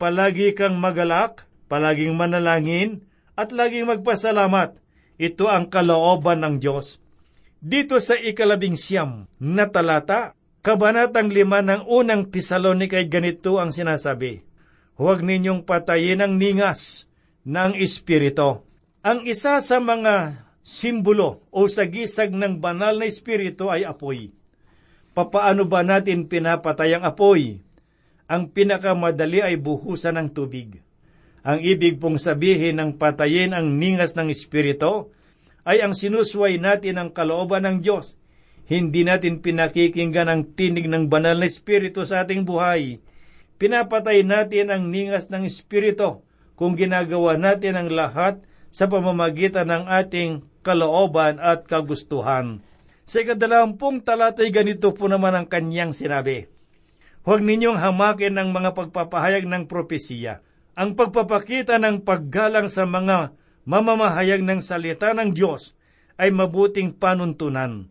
Palagi 0.00 0.56
kang 0.56 0.80
magalak, 0.80 1.46
palaging 1.70 2.16
manalangin, 2.18 3.06
at 3.38 3.54
laging 3.54 3.86
magpasalamat. 3.86 4.80
Ito 5.18 5.46
ang 5.46 5.70
kalooban 5.70 6.42
ng 6.42 6.54
Diyos. 6.58 6.98
Dito 7.58 7.98
sa 7.98 8.14
ikalabing 8.14 8.78
siyam 8.78 9.26
na 9.38 9.66
talata, 9.66 10.37
kabanatang 10.60 11.30
lima 11.32 11.62
ng 11.64 11.86
unang 11.86 12.28
Tesalonika 12.28 12.98
ganito 13.06 13.56
ang 13.58 13.70
sinasabi 13.72 14.48
huwag 14.98 15.22
ninyong 15.22 15.62
patayin 15.62 16.20
ang 16.20 16.36
ningas 16.36 17.06
ng 17.46 17.78
Espiritu. 17.78 18.66
Ang 19.00 19.24
isa 19.24 19.62
sa 19.62 19.78
mga 19.78 20.44
simbolo 20.66 21.46
o 21.54 21.64
sagisag 21.70 22.34
ng 22.34 22.58
banal 22.58 22.98
na 22.98 23.06
Espiritu 23.06 23.70
ay 23.70 23.86
apoy. 23.86 24.34
Papaano 25.14 25.64
ba 25.64 25.86
natin 25.86 26.26
pinapatay 26.26 26.98
ang 26.98 27.06
apoy? 27.06 27.62
Ang 28.28 28.52
pinakamadali 28.52 29.40
ay 29.40 29.56
buhusan 29.56 30.20
ng 30.20 30.28
tubig. 30.34 30.82
Ang 31.46 31.64
ibig 31.64 31.96
pong 31.96 32.20
sabihin 32.20 32.76
ng 32.76 33.00
patayin 33.00 33.56
ang 33.56 33.80
ningas 33.80 34.12
ng 34.18 34.28
Espiritu 34.28 35.14
ay 35.64 35.80
ang 35.80 35.96
sinusway 35.96 36.60
natin 36.60 37.00
ang 37.00 37.08
kalooban 37.14 37.64
ng 37.64 37.76
Diyos. 37.80 38.18
Hindi 38.68 39.00
natin 39.02 39.40
pinakikinggan 39.40 40.28
ang 40.28 40.42
tinig 40.52 40.92
ng 40.92 41.08
banal 41.08 41.40
na 41.40 41.48
Espiritu 41.48 42.04
sa 42.04 42.22
ating 42.22 42.44
buhay 42.44 43.00
pinapatay 43.58 44.22
natin 44.22 44.70
ang 44.70 44.88
ningas 44.88 45.28
ng 45.28 45.44
Espiritu 45.44 46.22
kung 46.54 46.78
ginagawa 46.78 47.34
natin 47.34 47.74
ang 47.74 47.90
lahat 47.90 48.40
sa 48.70 48.86
pamamagitan 48.86 49.68
ng 49.68 49.84
ating 49.90 50.46
kalooban 50.62 51.42
at 51.42 51.66
kagustuhan. 51.66 52.62
Sa 53.04 53.22
ikadalawampung 53.22 54.02
talatay 54.06 54.48
ganito 54.54 54.94
po 54.94 55.10
naman 55.10 55.34
ang 55.34 55.46
kanyang 55.50 55.90
sinabi. 55.90 56.46
Huwag 57.26 57.44
ninyong 57.44 57.76
hamakin 57.76 58.38
ang 58.40 58.54
mga 58.54 58.72
pagpapahayag 58.72 59.44
ng 59.44 59.68
propesiya. 59.68 60.40
Ang 60.78 60.94
pagpapakita 60.94 61.76
ng 61.82 62.06
paggalang 62.06 62.70
sa 62.70 62.86
mga 62.86 63.34
mamamahayag 63.66 64.46
ng 64.46 64.60
salita 64.62 65.10
ng 65.12 65.34
Diyos 65.34 65.74
ay 66.16 66.30
mabuting 66.30 66.94
panuntunan. 66.94 67.90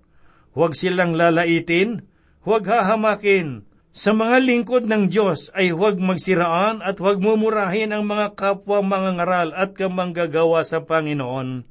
Huwag 0.58 0.74
silang 0.74 1.14
lalaitin, 1.14 2.02
huwag 2.42 2.66
hahamakin, 2.66 3.62
sa 3.94 4.10
mga 4.10 4.42
lingkod 4.42 4.90
ng 4.90 5.06
Diyos 5.06 5.54
ay 5.54 5.70
huwag 5.70 6.02
magsiraan 6.02 6.82
at 6.82 6.98
huwag 6.98 7.22
mumurahin 7.22 7.94
ang 7.94 8.10
mga 8.10 8.34
kapwa 8.34 8.82
mga 8.82 9.22
ngaral 9.22 9.50
at 9.54 9.78
kamanggagawa 9.78 10.66
sa 10.66 10.82
Panginoon. 10.82 11.62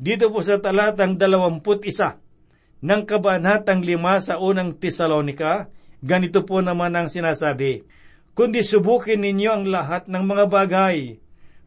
Dito 0.00 0.32
po 0.32 0.40
sa 0.40 0.56
talatang 0.56 1.20
dalawamput 1.20 1.84
isa 1.84 2.16
ng 2.80 3.04
kabanatang 3.04 3.84
lima 3.84 4.16
sa 4.24 4.40
unang 4.40 4.72
Tesalonika, 4.80 5.68
ganito 6.00 6.48
po 6.48 6.64
naman 6.64 6.96
ang 6.96 7.12
sinasabi, 7.12 7.84
Kundi 8.32 8.64
subukin 8.64 9.20
ninyo 9.20 9.50
ang 9.52 9.64
lahat 9.68 10.08
ng 10.08 10.24
mga 10.24 10.44
bagay, 10.48 11.20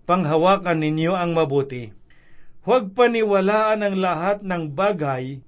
panghawakan 0.09 0.81
ninyo 0.81 1.13
ang 1.13 1.37
mabuti. 1.37 1.93
Huwag 2.65 2.97
paniwalaan 2.97 3.85
ang 3.85 3.95
lahat 4.01 4.41
ng 4.41 4.73
bagay, 4.73 5.45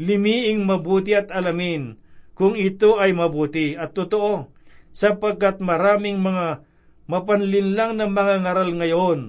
limiing 0.00 0.66
mabuti 0.66 1.14
at 1.14 1.30
alamin, 1.30 1.98
kung 2.34 2.58
ito 2.58 2.98
ay 2.98 3.14
mabuti 3.14 3.78
at 3.78 3.94
totoo, 3.94 4.50
sapagkat 4.90 5.62
maraming 5.62 6.18
mga 6.18 6.62
mapanlinlang 7.06 7.98
ng 8.00 8.10
mga 8.10 8.34
ngaral 8.46 8.70
ngayon 8.74 9.20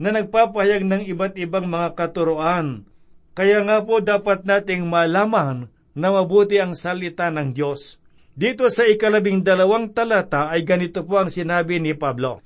na 0.00 0.08
nagpapahayag 0.10 0.84
ng 0.84 1.02
iba't 1.06 1.34
ibang 1.38 1.68
mga 1.68 1.94
katuroan. 1.94 2.88
Kaya 3.34 3.66
nga 3.66 3.82
po 3.82 3.98
dapat 3.98 4.46
nating 4.46 4.86
malaman 4.86 5.66
na 5.94 6.08
mabuti 6.10 6.58
ang 6.58 6.74
salita 6.74 7.30
ng 7.30 7.54
Diyos. 7.54 7.98
Dito 8.34 8.66
sa 8.66 8.82
ikalabing 8.86 9.46
dalawang 9.46 9.94
talata 9.94 10.50
ay 10.50 10.66
ganito 10.66 11.06
po 11.06 11.22
ang 11.22 11.30
sinabi 11.30 11.78
ni 11.78 11.94
Pablo. 11.94 12.42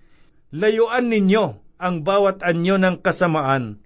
Layuan 0.53 1.09
ninyo 1.09 1.77
ang 1.81 2.05
bawat 2.05 2.45
anyo 2.45 2.77
ng 2.77 3.01
kasamaan. 3.01 3.81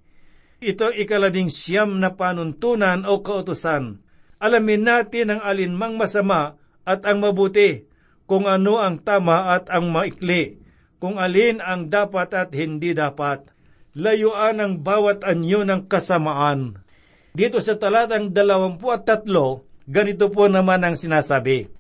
Ito 0.63 0.95
ikalabing 0.95 1.51
siyam 1.51 1.99
na 1.99 2.15
panuntunan 2.15 3.03
o 3.03 3.19
kautusan 3.19 3.99
alamin 4.43 4.83
natin 4.83 5.39
ang 5.39 5.41
alinmang 5.47 5.95
masama 5.95 6.59
at 6.83 7.07
ang 7.07 7.23
mabuti, 7.23 7.87
kung 8.27 8.51
ano 8.51 8.83
ang 8.83 8.99
tama 8.99 9.55
at 9.55 9.71
ang 9.71 9.95
maikli, 9.95 10.59
kung 10.99 11.23
alin 11.23 11.63
ang 11.63 11.87
dapat 11.87 12.35
at 12.35 12.51
hindi 12.51 12.91
dapat. 12.91 13.47
Layuan 13.95 14.59
ang 14.59 14.83
bawat 14.83 15.23
anyo 15.23 15.63
ng 15.63 15.87
kasamaan. 15.87 16.83
Dito 17.31 17.63
sa 17.63 17.79
talatang 17.79 18.35
dalawampu 18.35 18.91
at 18.91 19.07
tatlo, 19.07 19.63
ganito 19.87 20.27
po 20.33 20.51
naman 20.51 20.83
ang 20.83 20.97
sinasabi. 20.99 21.71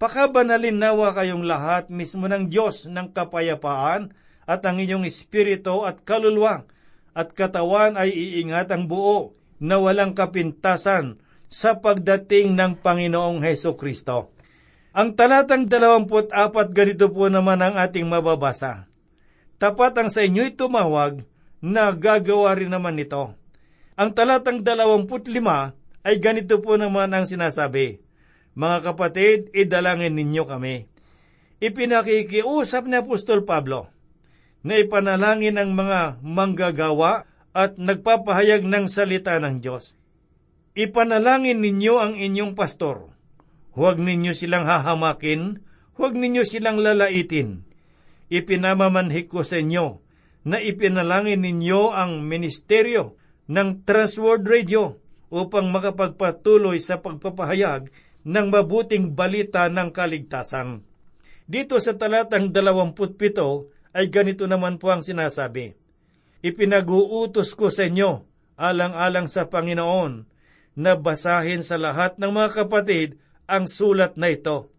Pakabanalin 0.00 0.78
nawa 0.78 1.14
kayong 1.14 1.44
lahat 1.46 1.92
mismo 1.92 2.26
ng 2.26 2.48
Diyos 2.48 2.88
ng 2.90 3.12
kapayapaan 3.12 4.14
at 4.48 4.64
ang 4.64 4.80
inyong 4.80 5.04
espiritu 5.04 5.84
at 5.84 6.00
kaluluwa 6.02 6.64
at 7.16 7.32
katawan 7.32 7.96
ay 7.96 8.12
iingat 8.12 8.70
ang 8.72 8.86
buo 8.86 9.36
na 9.58 9.80
walang 9.80 10.14
kapintasan 10.14 11.18
sa 11.48 11.80
pagdating 11.80 12.54
ng 12.54 12.78
Panginoong 12.78 13.42
Heso 13.42 13.74
Kristo. 13.74 14.32
Ang 14.92 15.14
talatang 15.14 15.68
24 15.68 16.32
ganito 16.72 17.06
po 17.12 17.28
naman 17.28 17.60
ang 17.60 17.76
ating 17.76 18.08
mababasa. 18.08 18.88
Tapat 19.58 19.94
ang 19.98 20.08
sa 20.12 20.22
inyo'y 20.22 20.54
tumawag 20.54 21.26
na 21.58 21.90
gagawa 21.90 22.54
rin 22.54 22.70
naman 22.70 22.94
nito. 22.94 23.34
Ang 23.98 24.14
talatang 24.14 24.62
25 24.62 25.10
ay 26.06 26.14
ganito 26.22 26.62
po 26.62 26.78
naman 26.78 27.10
ang 27.10 27.26
sinasabi, 27.26 27.98
Mga 28.54 28.78
kapatid, 28.86 29.38
idalangin 29.50 30.14
ninyo 30.14 30.46
kami. 30.46 30.86
Ipinakikiusap 31.58 32.86
ni 32.86 32.94
Apostol 33.02 33.42
Pablo 33.42 33.97
na 34.62 34.78
ipanalangin 34.78 35.58
ang 35.58 35.74
mga 35.74 36.22
manggagawa 36.22 37.28
at 37.54 37.78
nagpapahayag 37.78 38.66
ng 38.66 38.86
salita 38.90 39.38
ng 39.38 39.62
Diyos. 39.62 39.94
Ipanalangin 40.78 41.58
ninyo 41.58 41.94
ang 41.98 42.14
inyong 42.14 42.54
pastor. 42.54 43.10
Huwag 43.74 43.98
ninyo 43.98 44.34
silang 44.34 44.66
hahamakin, 44.66 45.62
huwag 45.98 46.14
ninyo 46.14 46.42
silang 46.46 46.78
lalaitin. 46.78 47.66
Ipinamamanhik 48.30 49.30
ko 49.30 49.42
sa 49.42 49.58
inyo 49.58 49.98
na 50.46 50.62
ipinalangin 50.62 51.42
ninyo 51.42 51.94
ang 51.94 52.22
ministeryo 52.22 53.18
ng 53.50 53.82
Transworld 53.82 54.44
Radio 54.46 55.00
upang 55.32 55.72
makapagpatuloy 55.72 56.78
sa 56.78 57.00
pagpapahayag 57.00 57.90
ng 58.28 58.46
mabuting 58.52 59.16
balita 59.16 59.66
ng 59.72 59.88
kaligtasan. 59.90 60.84
Dito 61.48 61.80
sa 61.80 61.96
talatang 61.96 62.52
27 62.52 63.77
ay 63.92 64.12
ganito 64.12 64.44
naman 64.44 64.76
po 64.76 64.92
ang 64.92 65.00
sinasabi. 65.04 65.76
Ipinag-uutos 66.44 67.56
ko 67.58 67.72
sa 67.72 67.88
inyo, 67.88 68.22
alang-alang 68.58 69.26
sa 69.26 69.50
Panginoon, 69.50 70.26
na 70.78 70.94
basahin 70.94 71.66
sa 71.66 71.74
lahat 71.74 72.22
ng 72.22 72.30
mga 72.30 72.50
kapatid 72.62 73.18
ang 73.50 73.66
sulat 73.66 74.14
na 74.14 74.30
ito. 74.30 74.70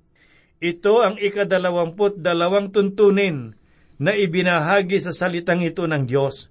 Ito 0.64 1.04
ang 1.04 1.16
ikadalawamput 1.20 2.24
dalawang 2.24 2.72
tuntunin 2.72 3.56
na 4.00 4.16
ibinahagi 4.16 5.04
sa 5.04 5.12
salitang 5.12 5.60
ito 5.64 5.84
ng 5.84 6.08
Diyos. 6.08 6.48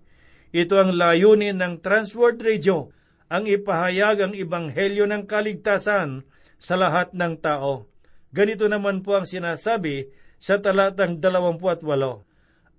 Ito 0.52 0.80
ang 0.80 0.96
layunin 0.96 1.56
ng 1.60 1.80
Transworld 1.80 2.40
Radio, 2.44 2.92
ang 3.28 3.48
ipahayag 3.48 4.24
ang 4.24 4.32
ibanghelyo 4.36 5.04
ng 5.08 5.24
kaligtasan 5.28 6.24
sa 6.56 6.74
lahat 6.76 7.12
ng 7.12 7.40
tao. 7.40 7.88
Ganito 8.32 8.68
naman 8.68 9.00
po 9.00 9.16
ang 9.16 9.24
sinasabi 9.24 10.08
sa 10.36 10.60
talatang 10.60 11.20
28. 11.20 12.27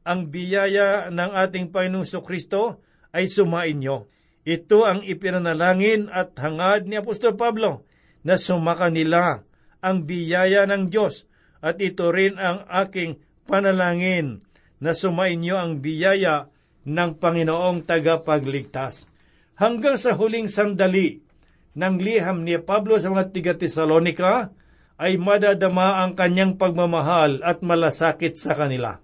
Ang 0.10 0.34
biyaya 0.34 1.13
ng 1.13 1.32
ating 1.38 1.69
Panginoong 1.69 2.26
Kristo 2.26 2.82
ay 3.13 3.30
sumain 3.30 3.78
nyo 3.78 4.10
ito 4.50 4.88
ang 4.88 5.06
ipinanalangin 5.06 6.10
at 6.10 6.34
hangad 6.41 6.89
ni 6.89 6.98
Apostol 6.98 7.38
Pablo 7.38 7.86
na 8.26 8.34
sumaka 8.34 8.89
nila 8.89 9.45
ang 9.78 10.10
biyaya 10.10 10.65
ng 10.65 10.89
Diyos 10.89 11.30
at 11.62 11.78
ito 11.78 12.10
rin 12.10 12.39
ang 12.41 12.65
aking 12.65 13.22
panalangin 13.45 14.41
na 14.82 14.98
sumainyo 14.98 15.54
ang 15.54 15.84
biyaya 15.84 16.50
ng 16.88 17.19
Panginoong 17.22 17.86
tagapagligtas. 17.86 19.06
Hanggang 19.60 20.02
sa 20.02 20.15
huling 20.15 20.50
sandali 20.50 21.22
ng 21.76 21.95
liham 22.00 22.48
ni 22.48 22.58
Pablo 22.58 22.95
sa 22.98 23.13
mga 23.13 23.30
tiga 23.36 23.54
Tesalonika 23.54 24.50
ay 24.98 25.19
madadama 25.19 26.02
ang 26.02 26.15
kanyang 26.17 26.56
pagmamahal 26.58 27.43
at 27.43 27.60
malasakit 27.62 28.39
sa 28.39 28.56
kanila. 28.56 28.98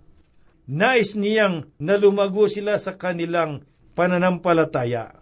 Nais 0.65 1.13
niyang 1.13 1.69
na 1.78 1.93
lumago 1.93 2.49
sila 2.49 2.82
sa 2.82 2.97
kanilang 2.97 3.62
pananampalataya. 3.93 5.21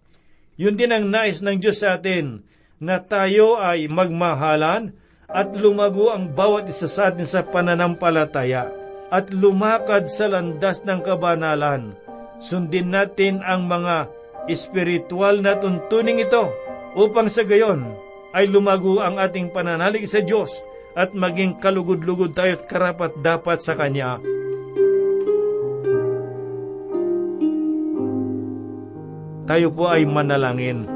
Yun 0.55 0.79
din 0.79 0.95
ang 0.95 1.11
nais 1.11 1.43
ng 1.43 1.59
Diyos 1.59 1.83
sa 1.83 1.99
atin, 1.99 2.47
na 2.79 3.03
tayo 3.03 3.59
ay 3.59 3.87
magmahalan 3.91 4.95
at 5.27 5.51
lumago 5.55 6.11
ang 6.11 6.31
bawat 6.31 6.67
isa 6.67 6.87
sa 6.87 7.11
atin 7.11 7.27
sa 7.27 7.43
pananampalataya 7.43 8.71
at 9.11 9.31
lumakad 9.35 10.07
sa 10.07 10.31
landas 10.31 10.83
ng 10.87 10.99
kabanalan. 11.03 11.95
Sundin 12.43 12.91
natin 12.91 13.39
ang 13.43 13.67
mga 13.67 14.11
espiritual 14.51 15.39
na 15.39 15.55
tuntuning 15.59 16.23
ito 16.23 16.51
upang 16.95 17.31
sa 17.31 17.47
gayon 17.47 17.87
ay 18.35 18.47
lumago 18.47 18.99
ang 18.99 19.19
ating 19.19 19.51
pananalig 19.51 20.07
sa 20.07 20.19
Diyos 20.19 20.59
at 20.93 21.15
maging 21.15 21.59
kalugod-lugod 21.59 22.35
tayo 22.35 22.59
at 22.59 22.63
karapat 22.67 23.11
dapat 23.23 23.59
sa 23.63 23.73
Kanya. 23.79 24.19
Tayo 29.43 29.75
po 29.75 29.91
ay 29.91 30.07
manalangin. 30.07 30.87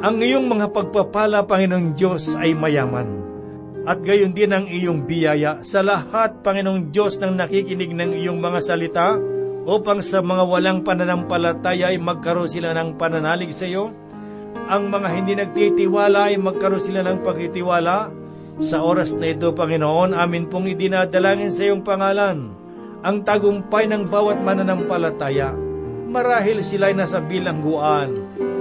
Ang 0.00 0.16
iyong 0.24 0.48
mga 0.48 0.72
pagpapala, 0.72 1.44
Panginoong 1.44 1.92
Diyos, 1.92 2.32
ay 2.40 2.56
mayaman. 2.56 3.20
At 3.84 4.00
gayon 4.00 4.32
din 4.32 4.48
ang 4.48 4.64
iyong 4.64 5.04
biyaya 5.04 5.60
sa 5.60 5.84
lahat, 5.84 6.40
Panginoong 6.40 6.88
Diyos, 6.88 7.20
ng 7.20 7.36
nakikinig 7.36 7.92
ng 7.92 8.16
iyong 8.16 8.40
mga 8.40 8.60
salita, 8.64 9.20
upang 9.68 10.00
sa 10.00 10.24
mga 10.24 10.48
walang 10.48 10.80
pananampalataya 10.80 11.92
ay 11.92 12.00
magkaroon 12.00 12.48
sila 12.48 12.72
ng 12.72 12.96
pananalig 12.96 13.52
sa 13.52 13.68
iyo, 13.68 13.92
ang 14.72 14.88
mga 14.88 15.08
hindi 15.12 15.36
nagtitiwala 15.36 16.32
ay 16.32 16.40
magkaroon 16.40 16.80
sila 16.80 17.04
ng 17.04 17.20
pagtitiwala. 17.20 18.08
Sa 18.64 18.80
oras 18.80 19.12
na 19.12 19.36
ito, 19.36 19.52
Panginoon, 19.52 20.16
amin 20.16 20.48
pong 20.48 20.72
idinadalangin 20.72 21.52
sa 21.52 21.68
iyong 21.68 21.84
pangalan 21.84 22.56
ang 23.00 23.24
tagumpay 23.24 23.88
ng 23.88 24.08
bawat 24.08 24.40
mananampalataya. 24.40 25.69
Marahil 26.10 26.58
sila 26.66 26.90
ay 26.90 26.98
nasa 26.98 27.22
bilangguan, 27.22 28.10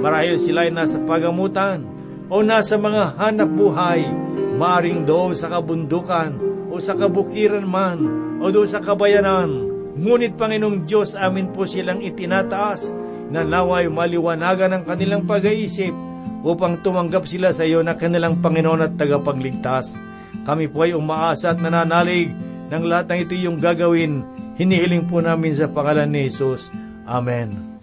marahil 0.06 0.38
sila 0.38 0.70
ay 0.70 0.72
nasa 0.72 1.02
pagamutan, 1.02 1.82
o 2.30 2.46
nasa 2.46 2.78
mga 2.78 3.18
hanap 3.18 3.50
buhay, 3.50 4.06
maring 4.54 5.02
doon 5.02 5.34
sa 5.34 5.50
kabundukan, 5.50 6.38
o 6.70 6.78
sa 6.78 6.94
kabukiran 6.94 7.66
man, 7.66 7.98
o 8.38 8.54
doon 8.54 8.70
sa 8.70 8.78
kabayanan. 8.86 9.66
Ngunit 9.98 10.38
Panginoong 10.38 10.86
Diyos, 10.86 11.18
amin 11.18 11.50
po 11.50 11.66
silang 11.66 12.06
itinataas 12.06 12.94
na 13.34 13.42
naway 13.42 13.90
maliwanagan 13.90 14.78
ang 14.78 14.84
kanilang 14.86 15.26
pag-iisip 15.26 15.92
upang 16.46 16.86
tumanggap 16.86 17.26
sila 17.26 17.50
sa 17.50 17.66
iyo 17.66 17.82
na 17.82 17.98
kanilang 17.98 18.46
Panginoon 18.46 18.86
at 18.86 18.94
tagapagligtas. 18.94 19.98
Kami 20.46 20.70
po 20.70 20.86
ay 20.86 20.94
umaasa 20.94 21.58
at 21.58 21.58
nananalig 21.58 22.30
ng 22.70 22.84
lahat 22.86 23.10
ng 23.10 23.20
ito 23.26 23.34
yung 23.34 23.58
gagawin. 23.58 24.22
Hinihiling 24.62 25.10
po 25.10 25.18
namin 25.18 25.58
sa 25.58 25.66
pangalan 25.66 26.14
ni 26.14 26.30
Jesus. 26.30 26.70
Amen. 27.10 27.82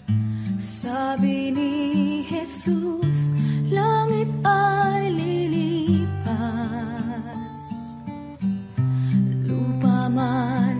Sabi 0.62 1.51
ni 1.51 1.75
Jesus, 2.23 3.27
langit 3.75 4.31
ay 4.47 5.11
lilipas, 5.11 6.31
lupa 9.43 10.07
man 10.07 10.76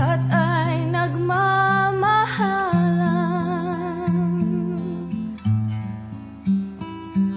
Lahat 0.00 0.32
ay 0.32 0.88
nagmamahalan 0.88 1.92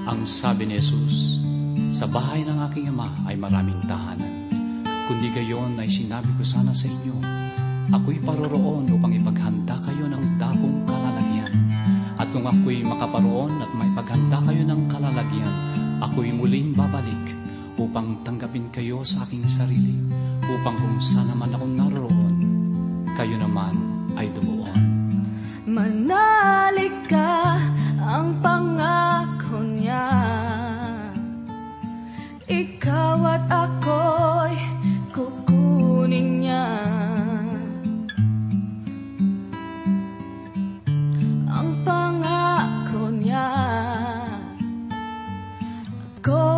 Ang 0.08 0.24
sabi 0.24 0.72
ni 0.72 0.80
Jesus, 0.80 1.44
sa 1.92 2.08
bahay 2.08 2.48
ng 2.48 2.56
aking 2.72 2.88
ama 2.88 3.12
ay 3.28 3.36
maraming 3.36 3.84
tahanan. 3.84 4.48
Kundi 5.12 5.36
gayon 5.36 5.76
ay 5.76 5.92
sinabi 5.92 6.32
ko 6.40 6.48
sana 6.48 6.72
sa 6.72 6.88
inyo, 6.88 7.20
ako'y 7.92 8.24
paroroon 8.24 8.88
upang 8.96 9.12
ipaghanda 9.12 9.76
kayo 9.84 10.08
ng 10.08 10.40
dakong 10.40 10.88
kalalagyan. 10.88 11.52
At 12.16 12.32
kung 12.32 12.48
ako'y 12.48 12.80
makaparoon 12.88 13.60
at 13.60 13.76
may 13.76 13.92
paghanda 13.92 14.40
kayo 14.40 14.64
ng 14.64 14.88
kalalagyan, 14.88 15.52
ako'y 16.00 16.32
muling 16.32 16.72
babalik 16.72 17.36
upang 17.76 18.24
tanggapin 18.24 18.72
kayo 18.72 19.04
sa 19.04 19.28
aking 19.28 19.52
sarili, 19.52 20.00
upang 20.48 20.80
kung 20.80 21.04
saan 21.04 21.28
naman 21.28 21.52
ako 21.52 21.68
naroon, 21.68 22.23
kayo 23.14 23.38
naman 23.38 23.78
ay 24.18 24.26
dumuon. 24.34 24.82
Manalig 25.70 26.94
ka 27.06 27.62
ang 28.02 28.42
pangako 28.42 29.62
niya. 29.62 30.10
Ikaw 32.50 33.20
at 33.38 33.46
ako'y 33.50 34.58
kukunin 35.14 36.42
niya. 36.42 36.68
Ang 41.54 41.70
pangako 41.86 43.14
niya. 43.14 43.50
Ako 46.24 46.53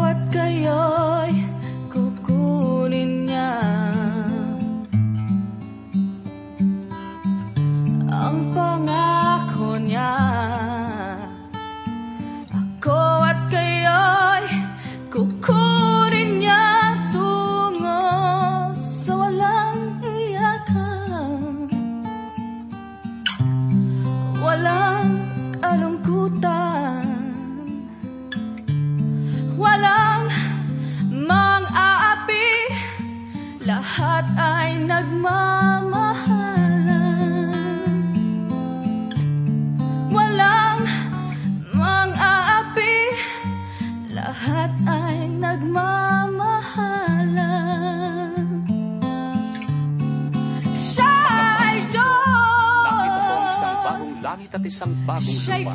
isang 54.66 54.94
bagong 55.06 55.40
lupa. 55.46 55.74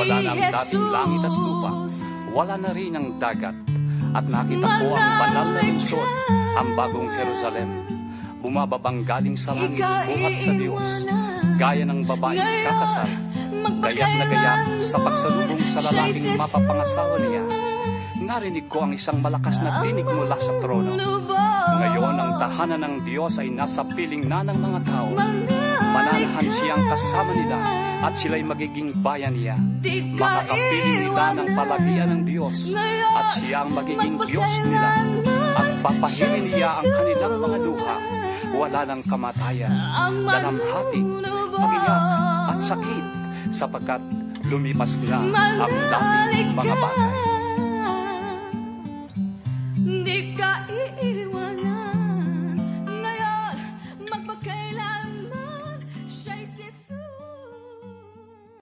Wala 0.00 0.16
na 0.24 0.30
ang 0.32 0.42
dating 0.48 0.86
langit 0.88 1.20
at 1.20 1.36
lupa. 1.36 1.70
Wala 2.34 2.54
na 2.58 2.70
rin 2.72 2.92
ang 2.96 3.08
dagat. 3.20 3.56
At 4.14 4.24
nakita 4.30 4.66
ko 4.80 4.86
ang 4.94 5.10
banal 5.18 5.46
na 5.52 5.60
lungsod, 5.66 6.08
ang 6.56 6.68
bagong 6.78 7.08
Jerusalem. 7.18 7.70
Bumababang 8.40 9.02
galing 9.02 9.36
sa 9.36 9.56
langit, 9.56 9.80
buhat 9.80 10.36
sa 10.38 10.52
Diyos, 10.52 10.86
gaya 11.56 11.84
ng 11.88 12.00
babaeng 12.04 12.60
kakasal, 12.62 13.10
gayak 13.80 14.12
na 14.14 14.26
gayak 14.28 14.60
sa 14.84 14.96
pagsalubong 15.00 15.62
sa 15.72 15.80
lalaking 15.90 16.36
mapapangasawa 16.36 17.16
niya. 17.24 17.44
Narinig 18.24 18.66
ko 18.70 18.86
ang 18.86 18.92
isang 18.94 19.18
malakas 19.20 19.60
na 19.60 19.82
tinig 19.82 20.06
mula 20.06 20.36
sa 20.38 20.52
trono. 20.62 20.94
Ngayon 21.74 22.16
ang 22.16 22.32
tahanan 22.38 22.80
ng 22.86 22.96
Diyos 23.02 23.36
ay 23.42 23.50
nasa 23.50 23.82
piling 23.82 24.24
na 24.30 24.46
ng 24.46 24.58
mga 24.60 24.80
tao 24.86 25.10
mananahan 25.94 26.48
siyang 26.50 26.84
kasama 26.90 27.30
nila 27.38 27.58
at 28.02 28.12
sila'y 28.18 28.42
magiging 28.42 28.90
bayan 28.98 29.38
niya. 29.38 29.54
Makakapiling 30.18 30.98
nila 31.06 31.24
ng 31.38 31.48
palagian 31.54 32.08
ng 32.10 32.22
Diyos 32.26 32.74
at 33.14 33.26
siyang 33.38 33.70
magiging 33.70 34.18
Diyos 34.26 34.52
nila 34.66 34.90
at 35.54 35.68
papahirin 35.86 36.50
niya 36.50 36.70
ang 36.82 36.88
kanilang 36.90 37.34
mga 37.38 37.58
luha. 37.62 37.96
Wala 38.54 38.80
ng 38.86 39.02
kamatayan, 39.06 39.72
dalamhati, 40.26 41.02
pagiyak 41.54 42.02
at 42.54 42.58
sakit 42.62 43.04
sapagkat 43.50 44.02
lumipas 44.46 44.98
na 45.06 45.26
ang 45.62 45.74
dating 46.30 46.50
mga 46.54 46.74
bagay. 46.74 47.14
Di 50.04 50.18